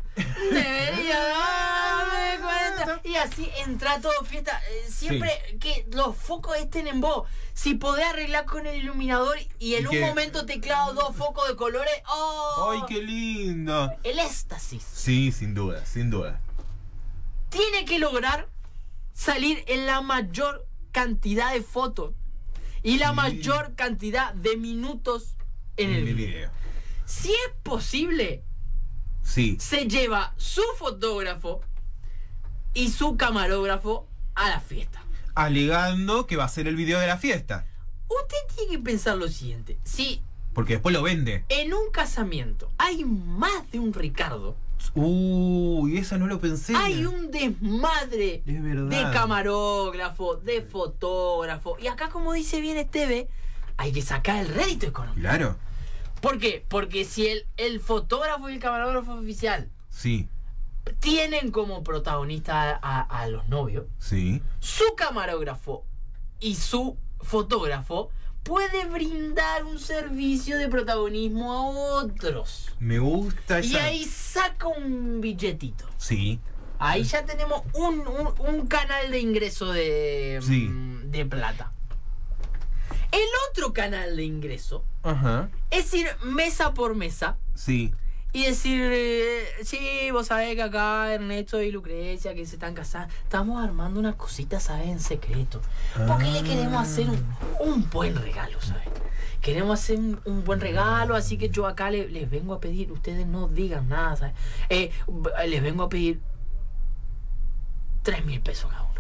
Debería 0.51 1.19
darme 1.21 2.41
cuenta. 2.43 3.01
Y 3.05 3.17
así 3.17 3.51
entra 3.67 4.01
todo 4.01 4.25
fiesta. 4.25 4.59
Eh, 4.71 4.91
Siempre 4.91 5.31
que 5.61 5.87
los 5.93 6.17
focos 6.17 6.57
estén 6.57 6.87
en 6.87 7.03
vos. 7.03 7.29
Si 7.53 7.75
podés 7.75 8.07
arreglar 8.07 8.47
con 8.47 8.67
el 8.67 8.77
iluminador 8.77 9.37
y 9.59 9.75
en 9.75 9.83
Y 9.85 9.87
un 9.87 9.93
que- 9.93 10.01
momento 10.07 10.47
te 10.47 10.59
clavo 10.61 10.95
dos 10.95 11.15
focos 11.15 11.47
de 11.49 11.57
colores. 11.57 11.93
¡Oh! 12.09 12.71
¡Ay, 12.73 12.81
qué 12.89 13.03
lindo! 13.03 13.93
El 14.05 14.19
éxtasis. 14.19 14.83
Sí, 14.91 15.33
sin 15.33 15.55
duda, 15.55 15.85
sin 15.85 16.09
duda. 16.11 16.41
Tiene 17.49 17.85
que 17.85 17.99
lograr 17.99 18.49
salir 19.13 19.65
en 19.67 19.87
la 19.87 20.01
mayor 20.01 20.67
cantidad 20.93 21.53
de 21.53 21.63
fotos 21.63 22.13
y 22.83 22.99
la 22.99 23.13
mayor 23.13 23.75
cantidad 23.75 24.33
de 24.35 24.57
minutos 24.57 25.37
en 25.77 25.91
el 25.93 26.05
video. 26.05 26.17
video. 26.27 26.51
Si 27.05 27.31
es 27.33 27.53
posible, 27.63 28.43
Sí. 29.23 29.57
se 29.61 29.87
lleva 29.89 30.35
su 30.37 30.63
fotógrafo 30.79 31.61
y 32.75 32.91
su 32.91 33.17
camarógrafo 33.17 34.07
a 34.35 34.49
la 34.51 34.61
fiesta. 34.61 35.03
Alegando 35.35 36.27
que 36.27 36.37
va 36.37 36.45
a 36.45 36.49
ser 36.49 36.67
el 36.69 36.77
video 36.77 36.99
de 37.01 37.07
la 37.07 37.19
fiesta. 37.19 37.67
Usted 38.09 38.55
tiene 38.57 38.73
que 38.73 38.79
pensar 38.79 39.17
lo 39.17 39.29
siguiente. 39.29 39.79
Si 39.85 40.23
Porque 40.55 40.75
después 40.75 40.95
lo 40.95 41.03
vende. 41.03 41.45
en 41.49 41.75
un 41.75 41.91
casamiento 41.91 42.71
hay 42.79 43.05
más 43.05 43.71
de 43.73 43.81
un 43.81 43.93
Ricardo, 43.93 44.57
Uy, 44.95 45.99
esa 45.99 46.17
no 46.19 46.27
lo 46.27 46.41
pensé. 46.41 46.75
hay 46.75 47.05
un 47.05 47.31
desmadre 47.31 48.43
de 48.47 49.07
camarógrafo, 49.13 50.37
de 50.37 50.63
fotógrafo. 50.63 51.77
Y 51.79 51.87
acá, 51.89 52.09
como 52.09 52.33
dice 52.33 52.61
bien 52.61 52.77
Esteve, 52.77 53.29
hay 53.77 53.93
que 53.93 54.03
sacar 54.03 54.39
el 54.45 54.49
rédito 54.49 54.87
económico. 54.87 55.21
Claro. 55.21 55.57
¿Por 56.21 56.39
qué? 56.39 56.65
Porque 56.69 57.05
si 57.05 57.27
el, 57.29 57.47
el 57.59 57.81
fotógrafo 57.81 58.49
y 58.49 58.55
el 58.55 58.59
camarógrafo 58.61 59.13
oficial 59.15 59.69
Sí, 59.91 60.29
tienen 61.01 61.51
como 61.51 61.83
protagonista 61.85 62.79
a, 62.83 63.01
a 63.03 63.27
los 63.29 63.49
novios, 63.49 63.87
sí. 63.99 64.43
su 64.61 64.85
camarógrafo 64.97 65.85
y 66.41 66.55
su 66.55 66.97
fotógrafo 67.21 68.11
puede 68.47 68.87
brindar 68.87 69.65
un 69.65 69.79
servicio 69.79 70.57
de 70.59 70.69
protagonismo 70.69 71.53
a 71.53 71.67
otros. 72.03 72.71
Me 72.79 72.99
gusta 72.99 73.59
esa. 73.59 73.69
Y 73.69 73.77
ahí 73.77 74.05
saca 74.05 74.69
un 74.69 75.21
billetito. 75.21 75.85
Sí. 75.99 76.39
Ahí 76.79 77.03
ya 77.05 77.25
tenemos 77.25 77.63
un, 77.75 78.07
un- 78.07 78.35
un 78.39 78.67
canal 78.67 79.11
de 79.11 79.19
ingreso 79.19 79.73
de, 79.73 80.39
Sí. 80.43 80.69
mm, 80.69 81.11
de 81.11 81.25
plata. 81.27 81.73
El 83.13 83.23
otro 83.51 83.73
canal 83.73 84.17
de 84.17 84.25
ingreso 84.25 84.85
Ajá. 85.03 85.49
es 85.71 85.93
ir 85.95 86.07
mesa 86.23 86.75
por 86.75 86.95
mesa 86.95 87.39
Sí. 87.55 87.95
Y 88.37 88.45
decir, 88.45 88.91
eh, 88.93 89.45
sí, 89.65 90.11
vos 90.13 90.27
sabés 90.27 90.55
que 90.57 90.63
acá 90.63 91.13
Ernesto 91.15 91.63
y 91.63 91.71
Lucrecia 91.73 92.35
que 92.35 92.45
se 92.45 92.57
están 92.57 92.75
casando, 92.75 93.13
estamos 93.23 93.65
armando 93.65 93.99
una 93.99 94.15
cosita, 94.17 94.61
¿sabes? 94.61 94.89
En 94.89 95.01
secreto. 95.01 95.61
Porque 96.07 96.27
le 96.27 96.43
queremos 96.43 96.83
hacer 96.83 97.09
un, 97.09 97.25
un 97.61 97.89
buen 97.91 98.15
regalo, 98.15 98.61
¿sabes? 98.61 98.85
Queremos 99.41 99.81
hacer 99.81 99.99
un, 99.99 100.21
un 100.25 100.45
buen 100.45 100.61
regalo, 100.61 101.15
así 101.17 101.39
que 101.39 101.49
yo 101.49 101.67
acá 101.67 101.89
le- 101.91 102.09
les 102.09 102.29
vengo 102.29 102.53
a 102.53 102.61
pedir, 102.61 102.93
ustedes 102.93 103.27
no 103.27 103.49
digan 103.49 103.89
nada, 103.89 104.17
¿sabes? 104.17 104.35
Eh, 104.69 104.91
les 105.49 105.63
vengo 105.63 105.85
a 105.85 105.89
pedir 105.89 106.21
3 108.03 108.25
mil 108.27 108.41
pesos 108.41 108.71
cada 108.71 108.83
uno. 108.83 108.93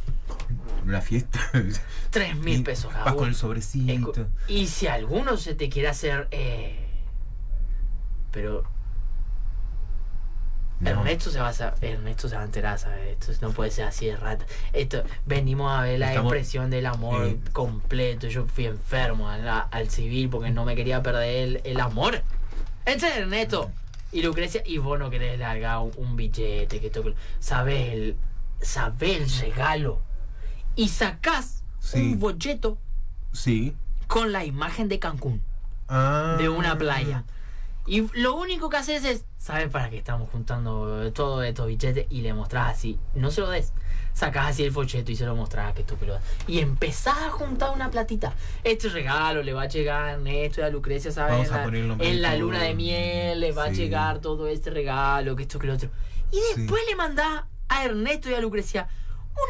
La 0.92 1.00
fiesta. 1.02 1.40
3 2.10 2.36
mil 2.36 2.62
pesos 2.62 2.90
cada 2.92 3.04
Vas 3.04 3.14
con 3.14 3.28
el 3.28 3.34
sobrecito. 3.34 4.28
Y 4.48 4.66
si 4.68 4.86
alguno 4.86 5.36
se 5.36 5.54
te 5.54 5.68
quiere 5.68 5.88
hacer. 5.88 6.28
Eh, 6.30 6.86
pero. 8.30 8.64
No. 10.78 10.90
Ernesto 10.90 11.30
se 11.30 11.40
va 11.40 11.48
a 11.48 11.74
Ernesto 11.80 12.28
se 12.28 12.36
va 12.36 12.42
a 12.42 12.44
enterar, 12.44 12.78
¿sabes? 12.78 13.16
Esto 13.18 13.32
no 13.46 13.52
puede 13.54 13.70
ser 13.70 13.86
así 13.86 14.06
de 14.06 14.16
rata. 14.16 14.44
Esto, 14.74 15.02
venimos 15.24 15.72
a 15.72 15.82
ver 15.82 15.98
la 15.98 16.08
Estamos- 16.10 16.32
expresión 16.32 16.68
del 16.70 16.84
amor 16.86 17.24
Eh. 17.26 17.38
completo. 17.52 18.26
Yo 18.28 18.46
fui 18.46 18.66
enfermo 18.66 19.30
la- 19.38 19.60
al 19.60 19.88
civil 19.90 20.28
porque 20.28 20.50
no 20.50 20.64
me 20.66 20.76
quería 20.76 21.02
perder 21.02 21.44
el, 21.44 21.60
el 21.64 21.80
amor. 21.80 22.22
Entre 22.84 23.08
Ernesto 23.18 23.70
y 24.12 24.20
Lucrecia, 24.22 24.62
y 24.66 24.76
vos 24.78 24.98
no 24.98 25.08
querés 25.08 25.38
largar 25.38 25.78
un, 25.78 25.92
un 25.96 26.14
billete 26.16 26.78
que 26.80 26.90
toque. 26.90 27.14
Sabés 27.40 27.92
el, 27.94 28.16
sabés 28.60 29.42
el 29.42 29.50
regalo. 29.50 30.02
Y 30.74 30.88
sacás 30.88 31.62
Sí. 31.80 32.12
un 32.12 32.20
folleto 32.20 32.76
Sí. 33.32 33.74
con 34.08 34.30
la 34.30 34.44
imagen 34.44 34.88
de 34.88 34.98
Cancún, 34.98 35.42
Ah. 35.88 36.36
de 36.38 36.48
una 36.50 36.76
playa. 36.76 37.24
Y 37.86 38.08
lo 38.20 38.34
único 38.34 38.68
que 38.68 38.76
haces 38.78 39.04
es, 39.04 39.24
¿sabes 39.38 39.68
para 39.70 39.88
qué 39.90 39.98
estamos 39.98 40.28
juntando 40.30 41.12
todos 41.12 41.44
estos 41.44 41.66
billetes? 41.68 42.06
Y 42.10 42.22
le 42.22 42.34
mostrás 42.34 42.74
así, 42.76 42.98
no 43.14 43.30
se 43.30 43.40
lo 43.40 43.50
des. 43.50 43.72
Sacás 44.12 44.46
así 44.50 44.64
el 44.64 44.72
folleto 44.72 45.12
y 45.12 45.16
se 45.16 45.26
lo 45.26 45.36
mostrás 45.36 45.74
que 45.74 45.82
tú 45.84 45.94
peluda. 45.96 46.20
Y 46.46 46.60
empezás 46.60 47.18
a 47.18 47.30
juntar 47.30 47.70
una 47.74 47.90
platita. 47.90 48.32
Este 48.64 48.88
regalo 48.88 49.42
le 49.42 49.52
va 49.52 49.62
a 49.62 49.68
llegar 49.68 50.04
a 50.04 50.12
Ernesto 50.12 50.60
y 50.62 50.64
a 50.64 50.70
Lucrecia, 50.70 51.12
¿sabes? 51.12 51.32
Vamos 51.50 51.74
en 51.74 51.90
a 51.92 51.96
la, 51.96 52.04
en 52.04 52.22
la 52.22 52.36
luna 52.36 52.62
de 52.62 52.74
miel 52.74 53.40
le 53.40 53.52
va 53.52 53.64
a 53.66 53.68
Sí. 53.70 53.76
llegar 53.76 54.20
todo 54.20 54.48
este 54.48 54.70
regalo, 54.70 55.36
que 55.36 55.42
esto, 55.42 55.58
que 55.58 55.66
lo 55.66 55.74
otro. 55.74 55.90
Y 56.32 56.36
Sí. 56.36 56.62
después 56.62 56.82
le 56.88 56.96
mandás 56.96 57.44
a 57.68 57.84
Ernesto 57.84 58.30
y 58.30 58.34
a 58.34 58.40
Lucrecia 58.40 58.88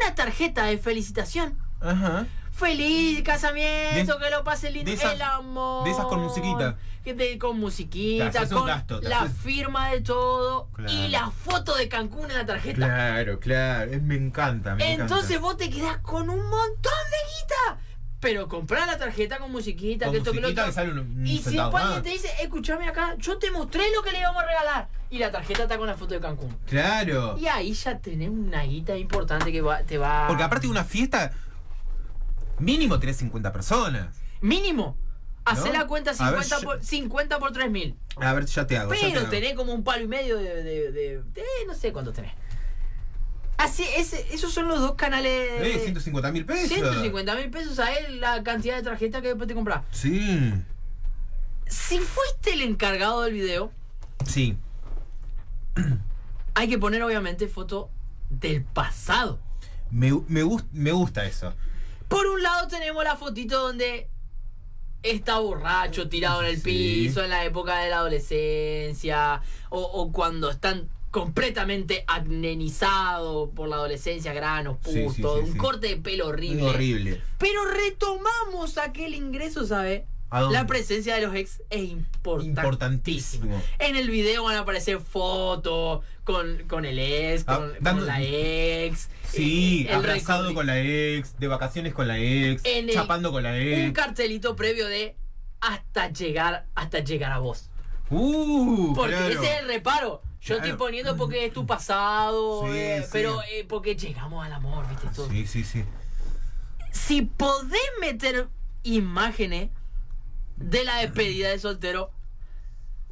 una 0.01 0.13
tarjeta 0.15 0.65
de 0.65 0.77
felicitación. 0.77 1.57
Ajá. 1.79 2.27
Feliz 2.57 3.21
casamiento, 3.23 4.17
De- 4.17 4.23
que 4.23 4.29
lo 4.31 4.43
pase 4.43 4.71
lindo. 4.71 4.91
esas- 4.91 5.13
el 5.13 5.21
amor. 5.21 5.83
de 5.85 5.91
esas 5.91 6.05
con 6.05 6.21
musiquita. 6.21 6.75
Que 7.03 7.13
te- 7.13 7.37
con 7.37 7.57
musiquita, 7.59 8.45
con 8.49 8.65
gasto, 8.65 8.99
la 9.01 9.21
haces- 9.21 9.37
firma 9.37 9.89
de 9.91 10.01
todo 10.01 10.67
Claro. 10.73 10.91
y 10.91 11.07
la 11.07 11.29
foto 11.31 11.75
de 11.75 11.87
Cancún 11.87 12.29
en 12.31 12.37
la 12.37 12.45
tarjeta. 12.45 12.75
Claro, 12.75 13.39
claro. 13.39 13.91
Es- 13.91 14.01
me 14.01 14.15
encanta, 14.15 14.75
me 14.75 14.93
Entonces 14.93 15.29
encanta. 15.31 15.47
vos 15.47 15.57
te 15.57 15.69
quedás 15.69 15.97
con 15.99 16.29
un 16.29 16.39
montón 16.49 16.93
de 17.11 17.17
guita. 17.39 17.81
Pero 18.19 18.47
comprás 18.49 18.87
la 18.87 18.97
tarjeta 18.97 19.37
con 19.37 19.51
musiquita, 19.51 20.05
Con 20.07 20.13
que 20.13 20.17
esto 20.17 20.31
que 20.31 20.41
lo 20.41 20.49
otro. 20.49 20.71
sale 20.71 20.91
un- 20.91 21.25
Y 21.25 21.37
si 21.37 21.49
alguien 21.59 21.71
más. 21.71 22.01
te 22.01 22.09
dice, 22.09 22.27
escúchame 22.41 22.87
acá, 22.89 23.15
yo 23.19 23.37
te 23.37 23.51
mostré 23.51 23.83
lo 23.95 24.01
que 24.01 24.11
le 24.11 24.19
íbamos 24.19 24.41
a 24.41 24.47
regalar. 24.47 24.89
Y 25.11 25.19
la 25.19 25.31
tarjeta 25.31 25.63
está 25.63 25.77
con 25.77 25.85
la 25.85 25.93
foto 25.93 26.15
de 26.15 26.19
Cancún. 26.19 26.57
Claro. 26.65 27.37
Y 27.37 27.45
ahí 27.47 27.71
ya 27.73 27.99
tenés 27.99 28.29
una 28.29 28.63
guita 28.63 28.97
importante 28.97 29.51
que 29.51 29.61
va- 29.61 29.83
te 29.83 29.99
va. 29.99 30.25
Porque 30.27 30.41
aparte 30.43 30.65
de 30.65 30.71
una 30.71 30.83
fiesta, 30.83 31.31
mínimo 32.59 32.99
tenés 32.99 33.17
50 33.17 33.51
personas. 33.53 34.15
Mínimo. 34.41 34.97
Hacé 35.45 35.67
¿No? 35.69 35.73
la 35.73 35.87
cuenta 35.87 36.11
A 36.19 36.31
ver, 36.31 36.43
50 36.43 36.59
yo- 36.59 36.65
por, 36.65 36.83
50 36.83 37.39
por 37.39 37.51
3000. 37.53 37.95
A 38.17 38.33
ver, 38.33 38.45
ya 38.45 38.67
te 38.67 38.77
hago. 38.77 38.91
te 38.91 38.97
Pero 38.99 39.19
hago. 39.21 39.29
tenés 39.29 39.53
como 39.53 39.73
un 39.73 39.83
palo 39.83 40.03
y 40.03 40.07
medio 40.07 40.37
de. 40.37 40.61
de, 40.63 40.91
de- 40.91 41.23
de- 41.23 41.43
no 41.67 41.73
sé 41.73 41.93
cuánto 41.93 42.11
tenés. 42.11 42.33
Así, 43.57 43.83
ese, 43.95 44.33
esos 44.35 44.53
son 44.53 44.67
los 44.67 44.79
dos 44.81 44.95
canales. 44.95 45.31
Eh, 45.31 45.79
150 45.83 46.31
mil 46.31 46.45
pesos. 46.45 46.67
150 46.67 47.35
mil 47.35 47.49
pesos 47.49 47.79
a 47.79 47.91
él 47.93 48.19
la 48.19 48.43
cantidad 48.43 48.75
de 48.75 48.83
tarjeta 48.83 49.21
que 49.21 49.29
después 49.29 49.47
te 49.47 49.55
compras. 49.55 49.83
Sí. 49.91 50.53
Si 51.65 51.97
fuiste 51.97 52.53
el 52.53 52.61
encargado 52.61 53.23
del 53.23 53.33
video, 53.33 53.71
Sí. 54.25 54.57
hay 56.53 56.67
que 56.69 56.77
poner 56.77 57.01
obviamente 57.03 57.47
foto 57.47 57.89
del 58.29 58.63
pasado. 58.63 59.39
Me, 59.91 60.11
me, 60.27 60.43
gust- 60.43 60.67
me 60.71 60.91
gusta 60.91 61.25
eso. 61.25 61.53
Por 62.07 62.25
un 62.27 62.41
lado 62.41 62.67
tenemos 62.67 63.03
la 63.03 63.15
fotito 63.15 63.59
donde 63.59 64.09
está 65.03 65.39
borracho, 65.39 66.09
tirado 66.09 66.41
en 66.41 66.47
el 66.49 66.55
Sí. 66.57 66.63
piso, 67.05 67.23
en 67.23 67.29
la 67.29 67.45
época 67.45 67.79
de 67.79 67.89
la 67.89 67.97
adolescencia, 67.99 69.41
o, 69.69 69.79
o 69.81 70.11
cuando 70.11 70.49
están 70.49 70.89
completamente 71.11 72.03
acnenizados 72.07 73.49
por 73.55 73.69
la 73.69 73.77
adolescencia, 73.77 74.33
granos, 74.33 74.77
putos, 74.77 75.15
sí, 75.15 75.21
sí, 75.21 75.51
un 75.51 75.57
corte 75.57 75.87
de 75.87 75.97
pelo 75.97 76.27
horrible. 76.27 76.63
Horrible. 76.63 77.21
Pero 77.37 77.65
retomamos 77.65 78.77
aquel 78.77 79.13
ingreso, 79.13 79.65
¿sabe? 79.65 80.05
La 80.51 80.67
presencia 80.67 81.15
de 81.15 81.21
los 81.25 81.33
ex 81.35 81.61
es 81.69 81.83
importantísima. 81.83 82.61
Importantísimo. 82.63 83.61
En 83.79 83.95
el 83.95 84.09
video 84.09 84.43
van 84.43 84.57
a 84.57 84.59
aparecer 84.59 84.99
fotos 84.99 86.03
con, 86.25 86.63
con 86.67 86.83
el 86.83 86.99
ex, 86.99 87.45
Ah, 87.47 87.69
con, 87.81 88.05
la 88.05 88.21
ex. 88.21 89.07
Sí, 89.31 89.87
abrazado 89.91 90.53
con 90.53 90.65
la 90.67 90.79
ex, 90.79 91.37
de 91.39 91.47
vacaciones 91.47 91.93
con 91.93 92.07
la 92.07 92.17
ex, 92.17 92.61
En 92.65 92.89
el- 92.89 92.95
chapando 92.95 93.31
con 93.31 93.43
la 93.43 93.51
Un 93.51 93.55
ex. 93.57 93.93
cartelito 93.93 94.55
previo 94.55 94.87
de 94.87 95.15
hasta 95.59 96.09
llegar, 96.11 96.65
hasta 96.75 96.99
llegar 96.99 97.31
a 97.31 97.39
vos. 97.39 97.69
Uh, 98.09 98.93
Porque 98.95 99.11
claro. 99.15 99.27
ese 99.41 99.53
es 99.55 99.59
el 99.61 99.67
reparo. 99.67 100.21
Yo 100.39 100.55
Claro. 100.55 100.63
estoy 100.63 100.77
poniendo 100.77 101.17
porque 101.17 101.45
es 101.45 101.51
tu 101.53 101.65
pasado, 101.65 102.61
Sí, 102.65 102.77
eh, 102.77 103.01
sí. 103.03 103.09
pero 103.11 103.41
eh, 103.51 103.65
porque 103.67 103.95
llegamos 103.95 104.45
al 104.45 104.53
amor, 104.53 104.87
¿viste? 104.87 105.07
Todo. 105.13 105.29
Sí, 105.29 105.45
sí, 105.45 105.63
sí. 105.63 105.83
Si 106.91 107.23
podés 107.23 107.81
meter 107.99 108.47
imágenes 108.83 109.69
de 110.55 110.85
la 110.85 110.97
despedida 110.97 111.49
de 111.49 111.59
soltero, 111.59 112.11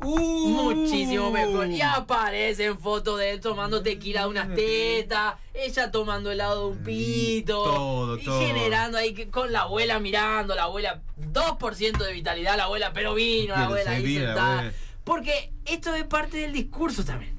Uh, 0.01 0.49
muchísimo 0.49 1.31
mejor. 1.31 1.67
Y 1.69 1.81
aparecen 1.81 2.77
fotos 2.77 3.17
de 3.19 3.31
él 3.31 3.39
tomando 3.39 3.81
tequila 3.81 4.21
de 4.23 4.27
unas 4.27 4.53
tetas, 4.53 5.35
ella 5.53 5.89
tomando 5.89 6.31
helado 6.31 6.65
de 6.69 6.77
un 6.77 6.83
pito, 6.83 7.61
Mm, 7.61 7.65
todo, 7.75 8.17
y 8.17 8.23
todo. 8.25 8.41
generando 8.41 8.97
ahí 8.97 9.13
con 9.27 9.51
la 9.51 9.61
abuela 9.61 9.99
mirando, 9.99 10.53
la 10.53 10.63
abuela 10.63 11.01
2% 11.17 12.03
de 12.03 12.13
vitalidad, 12.13 12.57
la 12.57 12.65
abuela 12.65 12.91
pero 12.93 13.13
vino, 13.13 13.55
la 13.55 13.65
abuela 13.65 13.91
ahí 13.91 14.15
sentada. 14.17 14.73
Porque 15.05 15.53
esto 15.65 15.93
es 15.95 16.03
parte 16.03 16.37
del 16.37 16.51
discurso 16.51 17.05
también. 17.05 17.33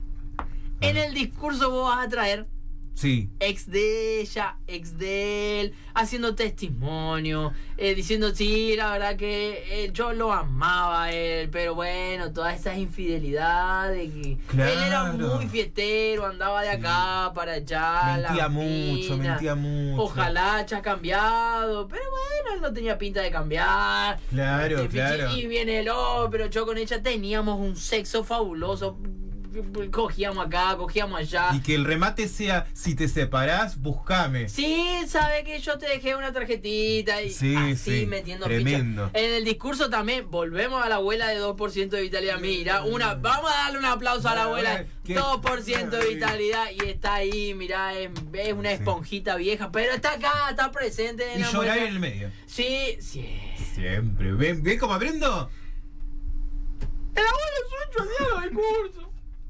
En 0.81 0.97
el 0.97 1.13
discurso 1.15 1.71
vos 1.71 1.89
vas 1.95 2.07
a 2.07 2.09
traer 2.09 2.47
Sí. 2.97 3.29
ex 3.41 3.71
de 3.71 4.21
ella, 4.23 4.57
ex 4.67 4.97
de 4.97 5.61
él, 5.61 5.75
haciendo 5.95 6.35
testimonio, 6.35 7.53
eh, 7.77 7.95
diciendo, 7.95 8.35
sí, 8.35 8.75
la 8.75 8.91
verdad 8.93 9.17
que 9.17 9.85
eh, 9.85 9.91
yo 9.93 10.15
lo 10.15 10.33
amaba 10.33 11.05
a 11.05 11.13
él, 11.13 11.51
pero 11.51 11.75
bueno, 11.75 12.33
todas 12.33 12.59
esas 12.59 12.79
infidelidades, 12.79 14.11
que 14.15 14.33
él 14.33 14.61
era 14.61 15.13
Claro. 15.15 15.37
muy 15.37 15.47
fiestero, 15.47 16.25
andaba 16.27 16.63
de 16.63 16.71
Sí. 16.71 16.77
acá 16.79 17.33
para 17.35 17.53
allá, 17.53 18.17
la 18.19 18.29
Mentía 18.31 18.49
mucho, 18.49 19.17
mina. 19.19 19.31
mentía 19.33 19.55
mucho. 19.55 20.03
Ojalá 20.03 20.57
haya 20.57 20.81
cambiado, 20.83 21.87
pero 21.89 22.03
bueno, 22.11 22.57
él 22.57 22.63
no 22.63 22.73
tenía 22.73 22.97
pinta 22.97 23.21
de 23.21 23.31
cambiar. 23.31 24.19
Claro, 24.31 24.77
Este, 24.79 24.89
claro. 24.89 25.31
Y 25.37 25.47
viene 25.47 25.81
el 25.81 25.89
oh, 25.91 26.29
pero 26.31 26.47
yo 26.47 26.65
con 26.65 26.79
ella 26.79 27.03
teníamos 27.03 27.61
un 27.61 27.77
sexo 27.77 28.25
fabuloso. 28.25 28.97
Cogíamos 29.91 30.47
acá, 30.47 30.77
cogíamos 30.77 31.19
allá. 31.21 31.51
Y 31.55 31.61
que 31.61 31.75
el 31.75 31.85
remate 31.85 32.29
sea, 32.29 32.67
si 32.73 32.95
te 32.95 33.09
separás, 33.09 33.81
buscame. 33.81 34.49
Sí, 34.49 34.87
sabe 35.09 35.45
que 35.45 35.59
yo 35.61 35.79
te 35.79 35.87
dejé 35.89 36.15
una 36.17 36.33
tarjetita 36.33 37.23
y 37.23 37.31
Sí, 37.31 37.55
así 37.57 38.01
sí, 38.01 38.07
metiendo 38.07 38.47
tremendo. 38.47 39.09
ficha. 39.09 39.19
En 39.25 39.35
el 39.35 39.45
discurso 39.45 39.89
también 39.91 40.31
volvemos 40.31 40.85
a 40.85 40.89
la 40.89 40.97
abuela 40.97 41.29
de 41.29 41.41
2% 41.41 41.89
de 41.91 42.03
vitalidad. 42.03 42.39
Mira, 42.41 42.83
una, 42.85 43.15
vamos 43.15 43.51
a 43.51 43.65
darle 43.65 43.79
un 43.79 43.85
aplauso 43.87 44.29
a 44.29 44.35
la 44.35 44.45
abuela. 44.45 44.85
¿Qué? 45.05 45.15
2% 45.17 45.89
de 45.91 46.15
vitalidad 46.15 46.65
y 46.73 46.89
está 46.89 47.15
ahí, 47.15 47.55
mira, 47.55 47.95
es, 47.99 48.11
es 48.33 48.53
una 48.53 48.71
Sí. 48.71 48.75
esponjita 48.77 49.37
vieja, 49.37 49.71
pero 49.71 49.93
está 49.93 50.13
acá, 50.15 50.33
está 50.51 50.73
presente 50.73 51.33
en 51.33 51.39
Y 51.39 51.43
la 51.43 51.51
llorar 51.53 51.79
en 51.79 51.87
el 51.87 51.99
medio. 52.01 52.31
Sí, 52.47 52.97
sí. 53.01 53.29
Siempre. 53.75 54.33
¿Ven, 54.33 54.63
¿Ven 54.63 54.79
cómo 54.79 54.95
aprendo? 54.95 55.49
El 57.15 57.23
abuelo 57.25 57.57
suyo 57.69 58.11
hacía 58.13 58.29
los 58.35 58.43
discursos. 58.43 59.06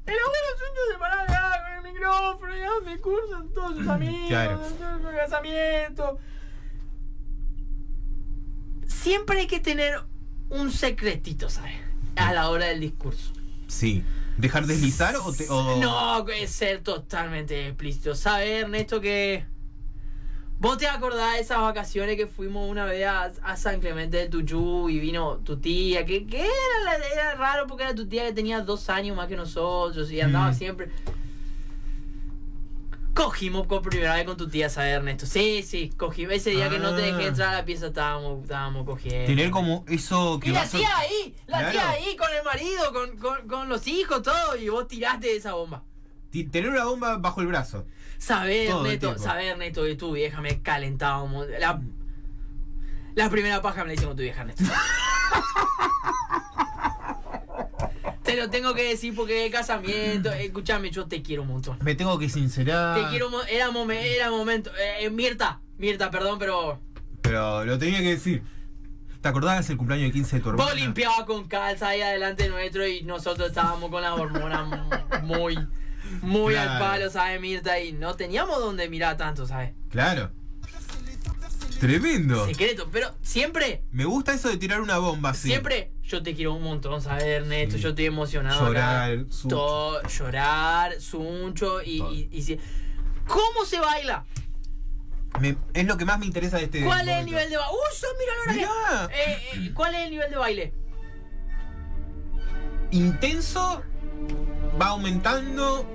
El 0.07 0.13
abuelo 0.13 0.49
suyo 0.57 0.81
se 0.93 0.97
paraba 0.99 1.25
con 1.63 1.85
el 1.85 1.93
micrófono 1.93 2.53
y 2.55 2.91
discursos 2.91 3.41
en 3.41 3.53
todos 3.53 3.77
sus 3.77 3.87
amigos, 3.87 4.27
Claro. 4.29 4.57
todos 4.59 5.01
sus 5.01 5.11
casamientos. 5.11 6.19
Siempre 8.87 9.39
hay 9.41 9.47
que 9.47 9.59
tener 9.59 10.01
un 10.49 10.71
secretito, 10.71 11.49
¿sabes? 11.49 11.75
A 12.15 12.33
la 12.33 12.49
hora 12.49 12.67
del 12.67 12.79
discurso. 12.79 13.33
Sí. 13.67 14.03
¿Dejar 14.37 14.65
deslizar 14.65 15.15
o 15.17 15.33
te.? 15.33 15.49
o- 15.49 15.77
No, 15.79 16.27
es 16.29 16.51
ser 16.51 16.81
totalmente 16.83 17.67
explícito. 17.67 18.15
¿Sabes, 18.15 18.63
Ernesto, 18.63 19.01
que. 19.01 19.45
¿Vos 20.59 20.79
te 20.79 20.87
acordás 20.87 21.33
de 21.35 21.39
esas 21.41 21.59
vacaciones 21.59 22.15
que 22.17 22.25
fuimos 22.25 22.67
una 22.67 22.85
vez 22.85 23.05
a, 23.05 23.25
a 23.43 23.55
San 23.57 23.79
Clemente 23.79 24.17
del 24.17 24.29
Tuyú 24.31 24.89
y 24.89 24.99
vino 24.99 25.37
tu 25.37 25.57
tía? 25.57 26.03
Que, 26.05 26.25
que 26.25 26.41
era, 26.41 26.95
era 27.13 27.35
raro 27.35 27.67
porque 27.67 27.83
era 27.83 27.93
tu 27.93 28.07
tía 28.07 28.25
que 28.25 28.33
tenía 28.33 28.61
dos 28.61 28.89
años 28.89 29.15
más 29.15 29.27
que 29.27 29.35
nosotros 29.35 30.11
y 30.11 30.19
andaba 30.19 30.49
Mm. 30.51 30.55
siempre. 30.55 30.89
Cogimos 33.13 33.65
por 33.65 33.81
primera 33.81 34.13
vez 34.15 34.25
con 34.25 34.37
tu 34.37 34.47
tía, 34.47 34.69
¿sabes, 34.69 34.93
Ernesto? 34.95 35.25
Sí, 35.25 35.63
sí, 35.63 35.89
cogimos. 35.97 36.33
Ese 36.35 36.51
día 36.51 36.69
que 36.69 36.77
no 36.77 36.95
te 36.95 37.01
dejé 37.01 37.23
Ah. 37.23 37.27
entrar 37.27 37.49
a 37.49 37.57
la 37.57 37.65
pieza 37.65 37.87
estábamos, 37.87 38.43
estábamos 38.43 38.85
cogiendo. 38.85 39.25
Tener 39.25 39.49
como 39.49 39.83
eso 39.87 40.39
que 40.39 40.49
Y 40.49 40.53
la 40.53 40.61
a- 40.61 40.67
tía 40.67 40.97
ahí, 40.97 41.35
la 41.47 41.57
Claro. 41.59 41.71
tía 41.71 41.89
ahí 41.89 42.15
con 42.15 42.27
el 42.35 42.43
marido, 42.43 42.93
con, 42.93 43.17
con, 43.17 43.47
con 43.47 43.69
los 43.69 43.87
hijos, 43.87 44.21
todo, 44.21 44.55
y 44.55 44.69
vos 44.69 44.87
tiraste 44.87 45.35
esa 45.35 45.53
bomba. 45.53 45.83
Tener 46.51 46.69
una 46.69 46.85
bomba 46.85 47.17
bajo 47.17 47.41
el 47.41 47.47
brazo. 47.47 47.85
Saber, 48.17 48.69
Todo 48.69 48.83
Neto, 48.83 49.17
saber, 49.17 49.57
Neto, 49.57 49.83
que 49.83 49.95
tu 49.95 50.11
vieja 50.13 50.41
me 50.41 50.61
calentaba 50.61 51.21
un 51.23 51.31
mon- 51.31 51.51
La, 51.59 51.79
la 53.15 53.29
primera 53.29 53.61
paja 53.61 53.83
me 53.83 53.89
la 53.89 53.93
hice 53.93 54.05
con 54.05 54.15
tu 54.15 54.23
vieja, 54.23 54.43
Neto. 54.43 54.63
te 58.23 58.35
lo 58.35 58.49
tengo 58.49 58.73
que 58.73 58.83
decir 58.89 59.15
porque 59.15 59.45
es 59.45 59.51
casamiento. 59.51 60.31
Escúchame, 60.31 60.91
yo 60.91 61.07
te 61.07 61.21
quiero 61.21 61.43
un 61.43 61.49
montón. 61.49 61.77
Me 61.81 61.95
tengo 61.95 62.17
que 62.19 62.29
sincerar. 62.29 62.99
Te 63.01 63.09
quiero, 63.09 63.29
era, 63.45 63.69
momen- 63.69 64.01
era 64.03 64.29
momento. 64.29 64.69
Eh, 64.77 65.05
eh, 65.05 65.09
Mirta, 65.09 65.61
Mirta, 65.77 66.11
perdón, 66.11 66.37
pero. 66.39 66.81
Pero 67.21 67.65
lo 67.65 67.77
tenía 67.77 67.99
que 67.99 68.09
decir. 68.09 68.43
¿Te 69.21 69.29
acordabas 69.29 69.69
el 69.69 69.77
cumpleaños 69.77 70.07
de 70.07 70.11
15 70.13 70.35
de 70.37 70.41
tu 70.43 70.49
hermana? 70.49 70.69
Vos 70.71 70.79
limpiabas 70.79 71.23
con 71.23 71.47
calza 71.47 71.89
ahí 71.89 72.01
adelante 72.01 72.47
nuestro 72.49 72.87
y 72.87 73.01
nosotros 73.01 73.47
estábamos 73.49 73.89
con 73.89 74.01
las 74.01 74.11
hormonas 74.11 74.67
muy, 75.23 75.57
muy 76.21 76.55
al 76.55 76.79
palo, 76.79 77.09
¿sabes, 77.09 77.39
Mirta? 77.41 77.79
Y 77.79 77.91
no 77.93 78.15
teníamos 78.15 78.59
donde 78.59 78.89
mirar 78.89 79.17
tanto, 79.17 79.45
¿sabes? 79.45 79.73
Claro. 79.89 80.31
Tremendo. 81.79 82.45
Secreto, 82.47 82.89
pero 82.91 83.13
siempre, 83.21 83.83
Me 83.91 84.03
gusta 84.05 84.33
eso 84.33 84.49
de 84.49 84.57
tirar 84.57 84.81
una 84.81 84.97
bomba 84.97 85.29
así. 85.29 85.47
siempre, 85.49 85.91
yo 86.01 86.23
te 86.23 86.33
quiero 86.33 86.53
un 86.55 86.63
montón, 86.63 87.01
¿sabes, 87.03 87.23
Ernesto? 87.25 87.75
Sí. 87.77 87.83
Yo 87.83 87.89
estoy 87.89 88.05
emocionado. 88.05 88.65
Llorar, 88.65 89.25
suncho. 89.29 90.01
Llorar, 90.07 90.99
suncho 90.99 91.81
y, 91.83 91.99
Todo. 91.99 92.13
y, 92.13 92.29
y 92.31 92.41
si- 92.41 92.59
¿Cómo 93.27 93.65
se 93.65 93.79
baila? 93.79 94.25
Me- 95.39 95.57
es 95.75 95.85
lo 95.85 95.97
que 95.97 96.05
más 96.05 96.17
me 96.17 96.25
interesa 96.25 96.57
de 96.57 96.63
este. 96.63 96.83
¿Cuál 96.83 97.07
es 97.09 97.17
el 97.19 97.25
nivel 97.25 97.47
de 97.49 97.57
baile? 97.57 97.71
¡Uh, 97.73 98.17
mira 98.19 98.33
la 98.59 99.03
hora 99.03 99.13
Eh, 99.13 99.37
eh, 99.53 99.71
¿Cuál 99.75 99.93
es 99.95 100.01
el 100.05 100.09
nivel 100.09 100.31
de 100.31 100.37
baile? 100.37 100.73
Intenso, 102.91 103.83
va 104.79 104.87
aumentando, 104.87 105.85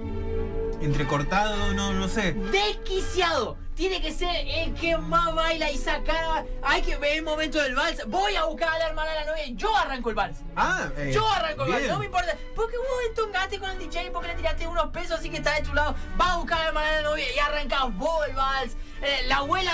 entrecortado, 0.81 1.73
no, 1.75 1.92
no 1.92 2.09
sé. 2.09 2.33
Desquiciado. 2.33 3.57
Tiene 3.75 4.03
que 4.03 4.12
ser 4.12 4.29
el 4.47 4.75
que 4.75 4.99
más 4.99 5.35
baila 5.35 5.71
y 5.71 5.79
sacar. 5.79 6.45
Hay 6.62 6.83
que 6.83 6.97
ver 6.99 7.16
el 7.16 7.23
momento 7.23 7.59
del 7.59 7.75
vals. 7.75 8.07
Voy 8.07 8.37
a 8.37 8.45
buscar 8.45 8.68
a 8.68 8.79
la 8.79 8.88
hermana 8.88 9.11
de 9.12 9.21
la 9.21 9.31
novia 9.31 9.47
y 9.47 9.57
yo 9.57 9.75
arranco 9.75 10.11
el 10.11 10.14
vals. 10.14 10.38
Ah, 10.55 10.90
eh, 10.99 11.11
Yo 11.14 11.27
arranco 11.27 11.64
el 11.64 11.73
vals, 11.73 11.88
no 11.88 11.99
me 11.99 12.05
importa. 12.05 12.37
Porque 12.55 12.77
vos 12.77 12.87
entongaste 13.09 13.59
con 13.59 13.71
el 13.71 13.79
DJ, 13.79 14.11
porque 14.11 14.29
le 14.29 14.35
tiraste 14.35 14.66
unos 14.66 14.90
pesos 14.90 15.18
así 15.18 15.31
que 15.31 15.38
está 15.38 15.55
de 15.55 15.62
tu 15.62 15.73
lado. 15.73 15.95
Vas 16.16 16.33
a 16.33 16.37
buscar 16.37 16.59
a 16.59 16.62
la 16.64 16.68
hermana 16.68 16.90
de 16.90 17.03
la 17.03 17.09
novia 17.11 17.25
y 17.35 17.38
arrancás 17.38 17.97
vos 17.97 18.27
el 18.29 18.37
vals. 18.37 18.77
Eh, 19.03 19.25
la 19.27 19.38
abuela, 19.38 19.73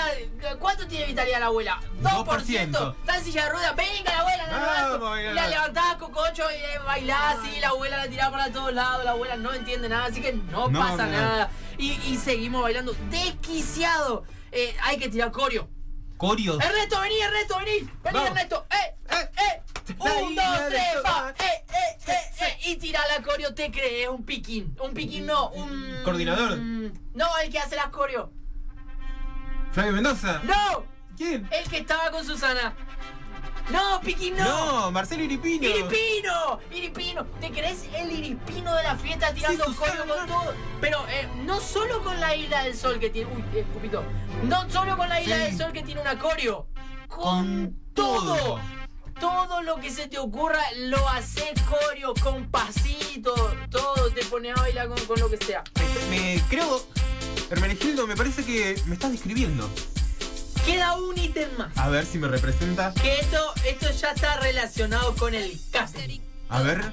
¿cuánto 0.58 0.86
tiene 0.86 1.04
vitalidad 1.06 1.40
la 1.40 1.46
abuela? 1.46 1.80
2%. 2.00 2.24
2%. 2.24 2.96
Está 3.00 3.18
en 3.18 3.24
silla 3.24 3.44
de 3.44 3.50
ruedas. 3.50 3.76
Venga 3.76 4.10
la 4.10 4.20
abuela, 4.20 4.46
no, 4.46 4.98
no, 4.98 5.16
no. 5.16 5.32
la 5.34 5.48
levantás 5.48 5.96
cococho 5.96 6.44
y 6.50 6.54
eh, 6.54 6.78
bailás 6.86 7.36
y 7.54 7.60
la 7.60 7.68
abuela 7.68 7.98
la 7.98 8.08
tiraba 8.08 8.38
para 8.38 8.52
todos 8.52 8.72
lados. 8.72 9.04
La 9.04 9.10
abuela 9.10 9.36
no 9.36 9.52
entiende 9.52 9.90
nada, 9.90 10.06
así 10.06 10.22
que 10.22 10.32
no, 10.32 10.72
pasa 10.72 11.06
nada. 11.06 11.50
Y, 11.76 11.92
y 12.06 12.16
seguimos 12.16 12.62
bailando 12.62 12.94
desquiciado. 13.10 14.24
Eh, 14.50 14.74
hay 14.82 14.96
que 14.96 15.10
tirar 15.10 15.30
coreo. 15.30 15.68
Corios. 16.16 16.58
Ernesto, 16.64 17.00
vení, 17.00 17.20
Ernesto, 17.20 17.58
vení. 17.58 17.90
Vení. 18.02 18.18
Ernesto. 18.26 18.66
¡Eh! 18.70 18.96
¡Eh! 19.10 19.30
¡Eh! 19.36 19.62
La 19.98 20.12
Un, 20.14 20.34
dos, 20.34 20.44
tres, 20.68 20.82
va. 20.96 21.02
Tomás. 21.02 21.34
¡Eh! 21.40 21.64
¡Eh! 21.68 22.12
¡Eh! 22.12 22.44
¡Eh! 22.44 22.70
Y 22.70 22.76
tira 22.76 23.00
la 23.14 23.22
coreo, 23.22 23.54
te 23.54 23.70
crees, 23.70 24.08
un 24.08 24.24
piquín. 24.24 24.74
Un 24.80 24.94
piquín 24.94 25.26
no, 25.26 25.50
un. 25.50 26.00
¿Coordinador? 26.02 26.56
No, 26.58 27.38
el 27.42 27.50
que 27.50 27.58
hace 27.58 27.76
las 27.76 27.88
coreo. 27.88 28.32
Flavio 29.78 29.92
Mendoza. 29.92 30.40
¡No! 30.42 30.84
¿Quién? 31.16 31.48
El 31.52 31.70
que 31.70 31.78
estaba 31.78 32.10
con 32.10 32.24
Susana. 32.24 32.74
No, 33.70 34.00
piquín 34.00 34.36
no. 34.36 34.44
No, 34.44 34.90
Marcelo 34.90 35.22
Iripino. 35.22 35.68
¡Iripino! 35.68 36.58
¡Iripino! 36.72 37.24
¿Te 37.40 37.52
crees 37.52 37.84
el 37.94 38.10
iripino 38.10 38.74
de 38.74 38.82
la 38.82 38.96
fiesta 38.96 39.32
tirando 39.32 39.66
Sí, 39.66 39.74
Susana. 39.74 39.98
con 40.04 40.26
todo? 40.26 40.54
Pero 40.80 41.06
eh, 41.08 41.28
no 41.44 41.60
solo 41.60 42.02
con 42.02 42.18
la 42.18 42.34
isla 42.34 42.64
del 42.64 42.76
sol 42.76 42.98
que 42.98 43.08
tiene. 43.10 43.30
Uy, 43.32 43.44
eh, 43.54 43.60
escupito. 43.60 44.02
No 44.42 44.68
solo 44.68 44.96
con 44.96 45.08
la 45.08 45.20
isla 45.20 45.36
Sí. 45.36 45.42
del 45.42 45.56
sol 45.58 45.72
que 45.72 45.84
tiene 45.84 46.00
una 46.00 46.18
coreo. 46.18 46.66
Con, 47.06 47.22
Con 47.22 47.80
todo. 47.94 48.36
todo. 48.36 48.60
Todo 49.20 49.62
lo 49.62 49.76
que 49.76 49.90
se 49.92 50.08
te 50.08 50.18
ocurra 50.18 50.62
lo 50.76 51.08
haces 51.10 51.52
coreo, 51.68 52.14
con 52.20 52.50
pasito, 52.50 53.32
todo, 53.70 54.10
te 54.12 54.24
pones 54.24 54.56
a 54.58 54.60
bailar 54.60 54.88
con, 54.88 54.98
con 55.06 55.20
lo 55.20 55.30
que 55.30 55.36
sea. 55.36 55.62
Me 56.10 56.42
creo. 56.48 56.80
Hermenegildo, 57.50 58.06
me 58.06 58.16
parece 58.16 58.44
que 58.44 58.80
me 58.86 58.94
estás 58.94 59.10
describiendo. 59.12 59.68
Queda 60.66 60.96
un 60.96 61.18
ítem 61.18 61.48
más. 61.56 61.76
A 61.78 61.88
ver 61.88 62.04
si 62.04 62.18
me 62.18 62.28
representa. 62.28 62.92
Que 62.94 63.20
esto, 63.20 63.38
esto 63.64 63.90
ya 63.90 64.10
está 64.10 64.36
relacionado 64.40 65.14
con 65.16 65.34
el 65.34 65.58
catering. 65.70 66.22
A 66.50 66.62
ver. 66.62 66.92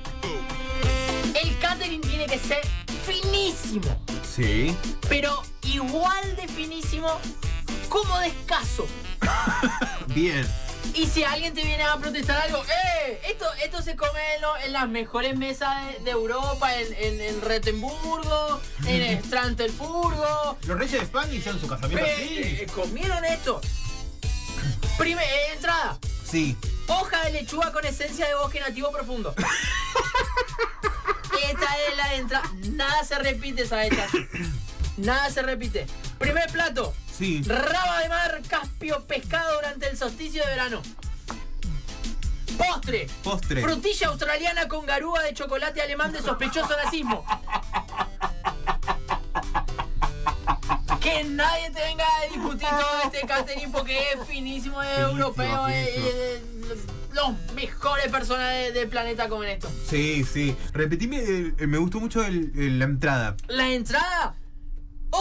El 1.42 1.60
catering 1.60 2.02
tiene 2.02 2.26
que 2.26 2.40
ser 2.40 2.62
finísimo. 3.06 4.00
Sí. 4.36 4.76
pero 5.08 5.44
igual 5.64 6.36
de 6.36 6.48
finísimo 6.48 7.20
como 7.90 8.20
de 8.20 8.28
escaso. 8.28 8.86
Bien. 10.08 10.46
Y 10.94 11.08
si 11.08 11.24
alguien 11.24 11.54
te 11.54 11.64
viene 11.64 11.84
a 11.84 11.98
protestar 11.98 12.42
algo, 12.42 12.64
¡eh! 12.64 13.20
Esto, 13.30 13.46
esto 13.64 13.82
se 13.82 13.96
come 13.96 14.20
en, 14.36 14.42
lo- 14.42 14.58
en 14.58 14.72
las 14.74 14.88
mejores 14.88 15.36
mesas 15.38 15.70
de, 15.98 16.04
de 16.06 16.12
Europa, 16.12 16.74
en, 16.80 16.94
en, 16.94 17.22
en 17.22 17.42
Rettenburgo, 17.42 18.62
en 18.88 19.24
Strantelburgo. 19.26 20.58
Los 20.66 20.78
reyes 20.80 20.94
de 20.94 21.00
España 21.00 21.34
hicieron 21.34 21.60
su 21.60 21.68
casamiento 21.68 22.06
Eh, 22.06 22.14
así. 22.14 22.38
eh, 22.64 22.68
comieron 22.74 23.24
esto. 23.26 23.60
Primer, 24.98 25.24
eh, 25.26 25.54
entrada. 25.54 25.98
Sí. 26.30 26.56
Hoja 26.88 27.26
de 27.26 27.32
lechuga 27.32 27.72
con 27.74 27.86
esencia 27.86 28.28
de 28.28 28.36
bosque 28.36 28.60
nativo 28.62 28.92
profundo. 28.92 29.34
Esta 31.50 31.68
es 31.90 31.98
la 31.98 32.14
entrada. 32.16 32.50
Nada 32.72 33.04
se 33.04 33.18
repite, 33.20 33.68
¿sabes? 33.68 33.92
Nada 34.98 35.30
se 35.30 35.42
repite. 35.42 35.86
Primer 36.18 36.50
plato. 36.52 36.94
Sí. 37.18 37.42
Raba 37.44 38.00
de 38.02 38.10
mar, 38.10 38.42
caspio, 38.48 39.06
pescado 39.06 39.56
durante 39.56 39.88
el 39.90 39.98
solsticio 39.98 40.44
de 40.44 40.50
verano. 40.50 40.82
Postre. 42.58 43.08
Postre. 43.24 43.62
Frutilla 43.62 44.08
australiana 44.08 44.68
con 44.68 44.86
garúa 44.86 45.22
de 45.24 45.34
chocolate 45.34 45.82
alemán 45.82 46.12
de 46.12 46.22
sospechoso 46.22 46.76
nazismo. 46.84 47.26
Que 51.02 51.24
nadie 51.24 51.70
te 51.72 51.82
venga 51.82 52.06
a 52.06 52.26
discutir 52.34 52.68
todo 52.68 53.02
este 53.06 53.28
catering 53.28 53.72
porque 53.72 53.98
es 54.14 54.28
finísimo, 54.28 54.82
es 54.82 54.90
Finísimo, 54.90 55.10
europeo, 55.12 55.68
es- 55.68 55.90
finísimo. 55.90 56.08
es- 56.10 56.72
es- 56.72 56.86
los 57.14 57.54
mejores 57.54 58.08
personas 58.12 58.50
de- 58.52 58.72
del 58.72 58.90
planeta 58.90 59.30
comen 59.30 59.50
esto. 59.50 59.70
Sí, 59.88 60.24
sí. 60.26 60.56
Repetime, 60.74 61.18
eh, 61.18 61.54
eh, 61.60 61.68
me 61.68 61.78
gustó 61.78 62.00
mucho 62.00 62.24
el- 62.26 62.52
el- 62.56 62.80
la 62.80 62.86
entrada. 62.86 63.38
La 63.48 63.70
entrada, 63.70 64.36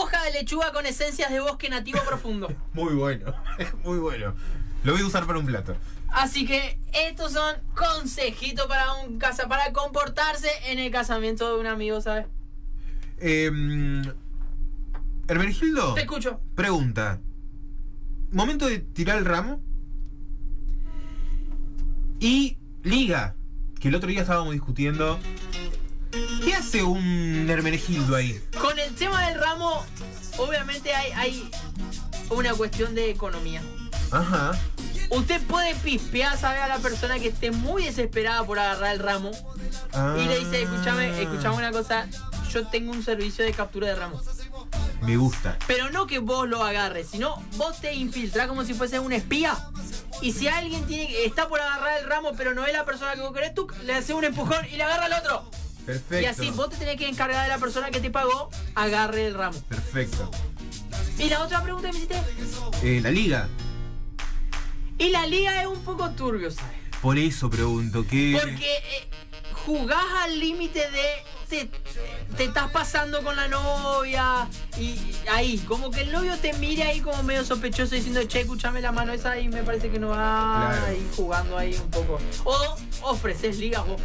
hoja 0.00 0.22
de 0.24 0.32
lechuga 0.32 0.72
con 0.72 0.86
esencias 0.86 1.30
de 1.30 1.40
bosque 1.40 1.68
nativo 1.68 2.00
profundo. 2.06 2.52
Muy 2.72 2.94
bueno. 2.94 3.34
Muy 3.84 3.98
bueno. 3.98 4.34
Lo 4.82 4.92
voy 4.92 5.02
a 5.02 5.06
usar 5.06 5.26
para 5.26 5.38
un 5.38 5.46
plato. 5.46 5.76
Así 6.08 6.46
que 6.46 6.78
estos 6.92 7.32
son 7.32 7.56
consejitos 7.74 8.66
para 8.66 8.92
un 9.02 9.18
casa, 9.18 9.48
para 9.48 9.72
comportarse 9.72 10.48
en 10.66 10.78
el 10.78 10.90
casamiento 10.92 11.52
de 11.52 11.60
un 11.60 11.66
amigo, 11.66 12.00
¿sabes? 12.00 12.26
Eh, 13.18 13.50
Hermenegildo, 15.26 15.94
Te 15.94 16.02
escucho. 16.02 16.40
pregunta. 16.54 17.20
Momento 18.30 18.66
de 18.66 18.78
tirar 18.78 19.18
el 19.18 19.24
ramo. 19.24 19.60
Y 22.20 22.58
liga. 22.82 23.34
Que 23.80 23.88
el 23.88 23.94
otro 23.94 24.08
día 24.08 24.22
estábamos 24.22 24.52
discutiendo. 24.52 25.18
¿Qué 26.44 26.54
hace 26.54 26.82
un 26.82 27.46
Hermenegildo 27.48 28.16
ahí? 28.16 28.40
Con 28.60 28.78
el 28.78 28.94
tema 28.94 29.28
del 29.28 29.40
ramo, 29.40 29.84
obviamente 30.38 30.94
hay, 30.94 31.12
hay 31.12 31.50
una 32.30 32.54
cuestión 32.54 32.94
de 32.94 33.10
economía. 33.10 33.62
Ajá. 34.10 34.52
Usted 35.10 35.40
puede 35.42 35.74
pispear, 35.76 36.36
¿sabe? 36.38 36.58
A 36.58 36.68
la 36.68 36.78
persona 36.78 37.18
que 37.18 37.28
esté 37.28 37.50
muy 37.50 37.84
desesperada 37.84 38.44
por 38.44 38.58
agarrar 38.58 38.94
el 38.94 39.00
ramo 39.00 39.30
y 40.18 40.24
le 40.26 40.38
dice, 40.38 40.62
escúchame, 40.62 41.22
escúchame 41.22 41.56
una 41.56 41.72
cosa, 41.72 42.06
yo 42.50 42.66
tengo 42.66 42.92
un 42.92 43.02
servicio 43.02 43.44
de 43.44 43.52
captura 43.52 43.88
de 43.88 43.94
ramos. 43.94 44.24
Me 45.02 45.16
gusta. 45.16 45.58
Pero 45.66 45.90
no 45.90 46.06
que 46.06 46.18
vos 46.18 46.48
lo 46.48 46.64
agarres, 46.64 47.08
sino 47.10 47.36
vos 47.56 47.80
te 47.80 47.92
infiltrás 47.92 48.48
como 48.48 48.64
si 48.64 48.72
fuese 48.72 48.98
un 48.98 49.12
espía. 49.12 49.56
Y 50.22 50.32
si 50.32 50.48
alguien 50.48 50.86
tiene, 50.86 51.24
está 51.24 51.48
por 51.48 51.60
agarrar 51.60 51.98
el 52.00 52.08
ramo, 52.08 52.32
pero 52.36 52.54
no 52.54 52.64
es 52.66 52.72
la 52.72 52.84
persona 52.84 53.14
que 53.14 53.20
vos 53.20 53.34
querés, 53.34 53.54
tú 53.54 53.66
le 53.84 53.94
haces 53.94 54.14
un 54.14 54.24
empujón 54.24 54.64
y 54.72 54.76
le 54.76 54.82
agarra 54.82 55.06
al 55.06 55.12
otro. 55.12 55.50
Perfecto. 55.86 56.22
Y 56.22 56.26
así 56.26 56.50
vos 56.50 56.70
te 56.70 56.76
tenés 56.76 56.96
que 56.96 57.08
encargar 57.08 57.42
de 57.42 57.48
la 57.48 57.58
persona 57.58 57.90
que 57.90 58.00
te 58.00 58.10
pagó, 58.10 58.50
agarre 58.74 59.26
el 59.26 59.34
ramo. 59.34 59.60
Perfecto. 59.68 60.30
Y 61.18 61.28
la 61.28 61.42
otra 61.42 61.62
pregunta 61.62 61.90
que 61.90 61.92
me 61.92 61.98
hiciste. 61.98 62.22
Eh, 62.82 63.00
la 63.00 63.10
liga. 63.10 63.48
Y 64.98 65.10
la 65.10 65.26
liga 65.26 65.60
es 65.60 65.66
un 65.66 65.82
poco 65.84 66.10
turbio, 66.10 66.50
¿sabes? 66.50 66.76
Por 67.02 67.18
eso 67.18 67.50
pregunto, 67.50 68.06
¿qué? 68.08 68.38
Porque 68.40 68.76
eh, 68.76 69.10
jugás 69.52 70.04
al 70.22 70.38
límite 70.38 70.78
de. 70.90 71.04
Te, 71.48 71.70
te 72.36 72.44
estás 72.44 72.70
pasando 72.70 73.22
con 73.22 73.36
la 73.36 73.48
novia 73.48 74.48
y 74.78 74.98
ahí, 75.30 75.58
como 75.68 75.90
que 75.90 76.00
el 76.02 76.12
novio 76.12 76.36
te 76.38 76.52
mire 76.54 76.82
ahí 76.84 77.00
como 77.00 77.22
medio 77.22 77.44
sospechoso 77.44 77.94
diciendo, 77.94 78.22
che, 78.24 78.40
escúchame 78.40 78.80
la 78.80 78.92
mano 78.92 79.12
esa 79.12 79.38
y 79.38 79.48
me 79.48 79.62
parece 79.62 79.90
que 79.90 79.98
no 79.98 80.08
va 80.08 80.70
Claro. 80.70 80.86
ahí 80.86 81.08
jugando 81.14 81.58
ahí 81.58 81.74
un 81.74 81.90
poco. 81.90 82.18
O 82.44 82.76
ofreces 83.02 83.58
ligas 83.58 83.86
vos. 83.86 84.00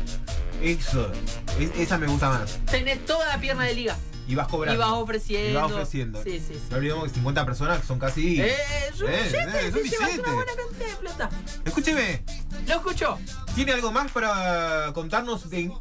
Eso. 0.61 1.11
Es- 1.59 1.71
esa 1.77 1.97
me 1.97 2.07
gusta 2.07 2.29
más. 2.29 2.59
Tenés 2.69 3.05
toda 3.05 3.25
la 3.27 3.39
pierna 3.39 3.63
de 3.65 3.73
ligas. 3.73 3.97
Y 4.27 4.35
vas 4.35 4.47
cobrando. 4.47 4.75
Y 4.75 4.77
vas 4.77 4.91
ofreciendo. 4.91 5.49
Y 5.49 5.53
vas 5.53 5.71
ofreciendo. 5.71 6.23
Sí, 6.23 6.39
sí, 6.39 6.53
sí. 6.53 6.61
No 6.69 6.77
olvidemos 6.77 7.05
que 7.05 7.09
50 7.15 7.45
personas 7.45 7.83
son 7.85 7.97
casi. 7.97 8.39
Eh, 8.39 8.55
es 8.93 9.01
un 9.01 9.07
Eh, 9.09 9.17
billete, 9.23 9.37
eh, 9.37 9.67
es 9.69 9.73
un 9.75 9.81
billete. 9.83 10.19
una 10.21 10.33
buena 10.33 10.51
cantidad 10.55 10.87
de 10.89 10.95
plata. 10.97 11.29
Escúcheme, 11.65 12.23
¿Lo 12.67 12.75
escucho? 12.75 13.17
¿tiene 13.55 13.71
algo 13.71 13.91
más 13.91 14.11
para 14.11 14.91
contarnos 14.93 15.49
de 15.49 15.71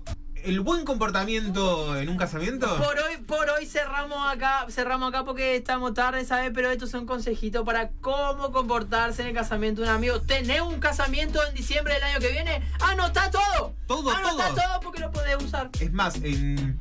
el 0.44 0.60
buen 0.60 0.84
comportamiento 0.84 1.96
en 1.96 2.08
un 2.08 2.16
casamiento? 2.16 2.66
Por 2.76 2.98
hoy, 2.98 3.16
por 3.26 3.48
hoy 3.50 3.66
cerramos 3.66 4.18
acá, 4.32 4.66
cerramos 4.70 5.08
acá 5.10 5.24
porque 5.24 5.56
estamos 5.56 5.94
tarde, 5.94 6.24
¿sabes? 6.24 6.50
Pero 6.54 6.70
estos 6.70 6.90
son 6.90 7.06
consejitos 7.06 7.64
para 7.64 7.90
cómo 8.00 8.52
comportarse 8.52 9.22
en 9.22 9.28
el 9.28 9.34
casamiento 9.34 9.82
de 9.82 9.88
un 9.88 9.94
amigo. 9.94 10.20
¿Tenés 10.22 10.60
un 10.60 10.80
casamiento 10.80 11.40
en 11.46 11.54
diciembre 11.54 11.94
del 11.94 12.02
año 12.04 12.20
que 12.20 12.30
viene? 12.32 12.62
¡Anotá 12.80 13.30
todo! 13.30 13.74
Todo, 13.86 14.10
¡Anotá 14.10 14.48
todo. 14.48 14.54
todo 14.56 14.80
porque 14.82 15.00
lo 15.00 15.10
podés 15.10 15.36
usar! 15.42 15.70
Es 15.80 15.92
más, 15.92 16.16
en 16.16 16.78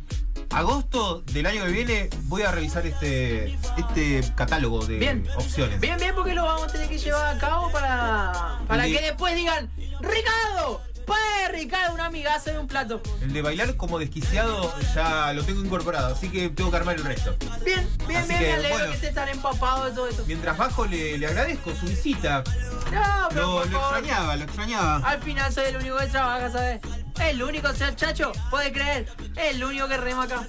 agosto 0.50 1.22
del 1.34 1.46
año 1.46 1.66
que 1.66 1.72
viene 1.72 2.10
voy 2.24 2.42
a 2.44 2.52
revisar 2.52 2.86
este, 2.86 3.58
este 3.78 4.22
catálogo 4.36 4.86
de 4.86 4.98
Bien. 4.98 5.28
opciones. 5.36 5.80
Bien, 5.80 5.98
bien, 5.98 6.16
porque 6.16 6.34
lo 6.34 6.46
vamos 6.46 6.64
a 6.64 6.68
tener 6.68 6.88
que 6.88 6.98
llevar 6.98 7.36
a 7.36 7.40
cabo 7.40 7.70
para, 7.72 8.60
para 8.68 8.84
de- 8.84 8.92
que 8.94 9.02
después 9.02 9.36
digan, 9.36 9.70
Ricardo, 10.00 10.82
padre 11.08 11.58
Ricardo, 11.60 11.94
una 11.96 12.06
amigaza 12.06 12.52
de 12.52 12.60
un 12.60 12.68
plato. 12.68 13.02
El 13.22 13.34
de 13.34 13.42
bailar 13.42 13.76
como 13.78 13.98
desquiciado 13.98 14.72
ya 14.94 15.34
lo 15.34 15.44
tengo 15.44 15.62
incorporado, 15.62 16.14
así 16.14 16.30
que 16.30 16.50
tengo 16.50 16.70
que 16.70 16.78
armar 16.78 16.96
el 16.98 17.04
resto. 17.04 17.36
Bien, 17.66 17.88
bien, 18.08 18.20
Así 18.20 18.28
bien, 18.30 18.40
que, 18.40 18.46
me 18.48 18.54
alegro 18.54 18.78
bueno. 18.78 18.90
que 18.92 18.96
esté 18.96 19.12
tan 19.12 19.30
empapado 19.30 19.86
de 19.86 19.92
todo 19.92 20.08
esto. 20.08 20.24
Mientras 20.28 20.58
bajo 20.58 20.86
le, 20.86 21.18
le 21.18 21.26
agradezco 21.28 21.74
su 21.74 21.88
visita. 21.88 22.44
No, 22.92 23.28
pero 23.30 23.42
Lo, 23.42 23.66
lo 23.66 23.80
extrañaba, 23.80 24.36
lo 24.36 24.44
extrañaba. 24.44 24.98
Al 24.98 25.22
final 25.24 25.52
soy 25.52 25.66
el 25.66 25.78
único 25.78 25.98
que 25.98 26.08
trabaja, 26.08 26.52
¿sabes? 26.52 26.80
El 27.20 27.42
único, 27.42 27.68
o 27.70 27.74
sea, 27.74 27.96
chacho, 27.96 28.32
puede 28.52 28.72
creer, 28.72 29.08
el 29.36 29.64
único 29.64 29.88
que 29.88 29.98
rema 29.98 30.24
acá. 30.24 30.46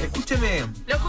Escúcheme, 0.00 0.60
Lo 0.86 0.94
escucho 0.96 1.08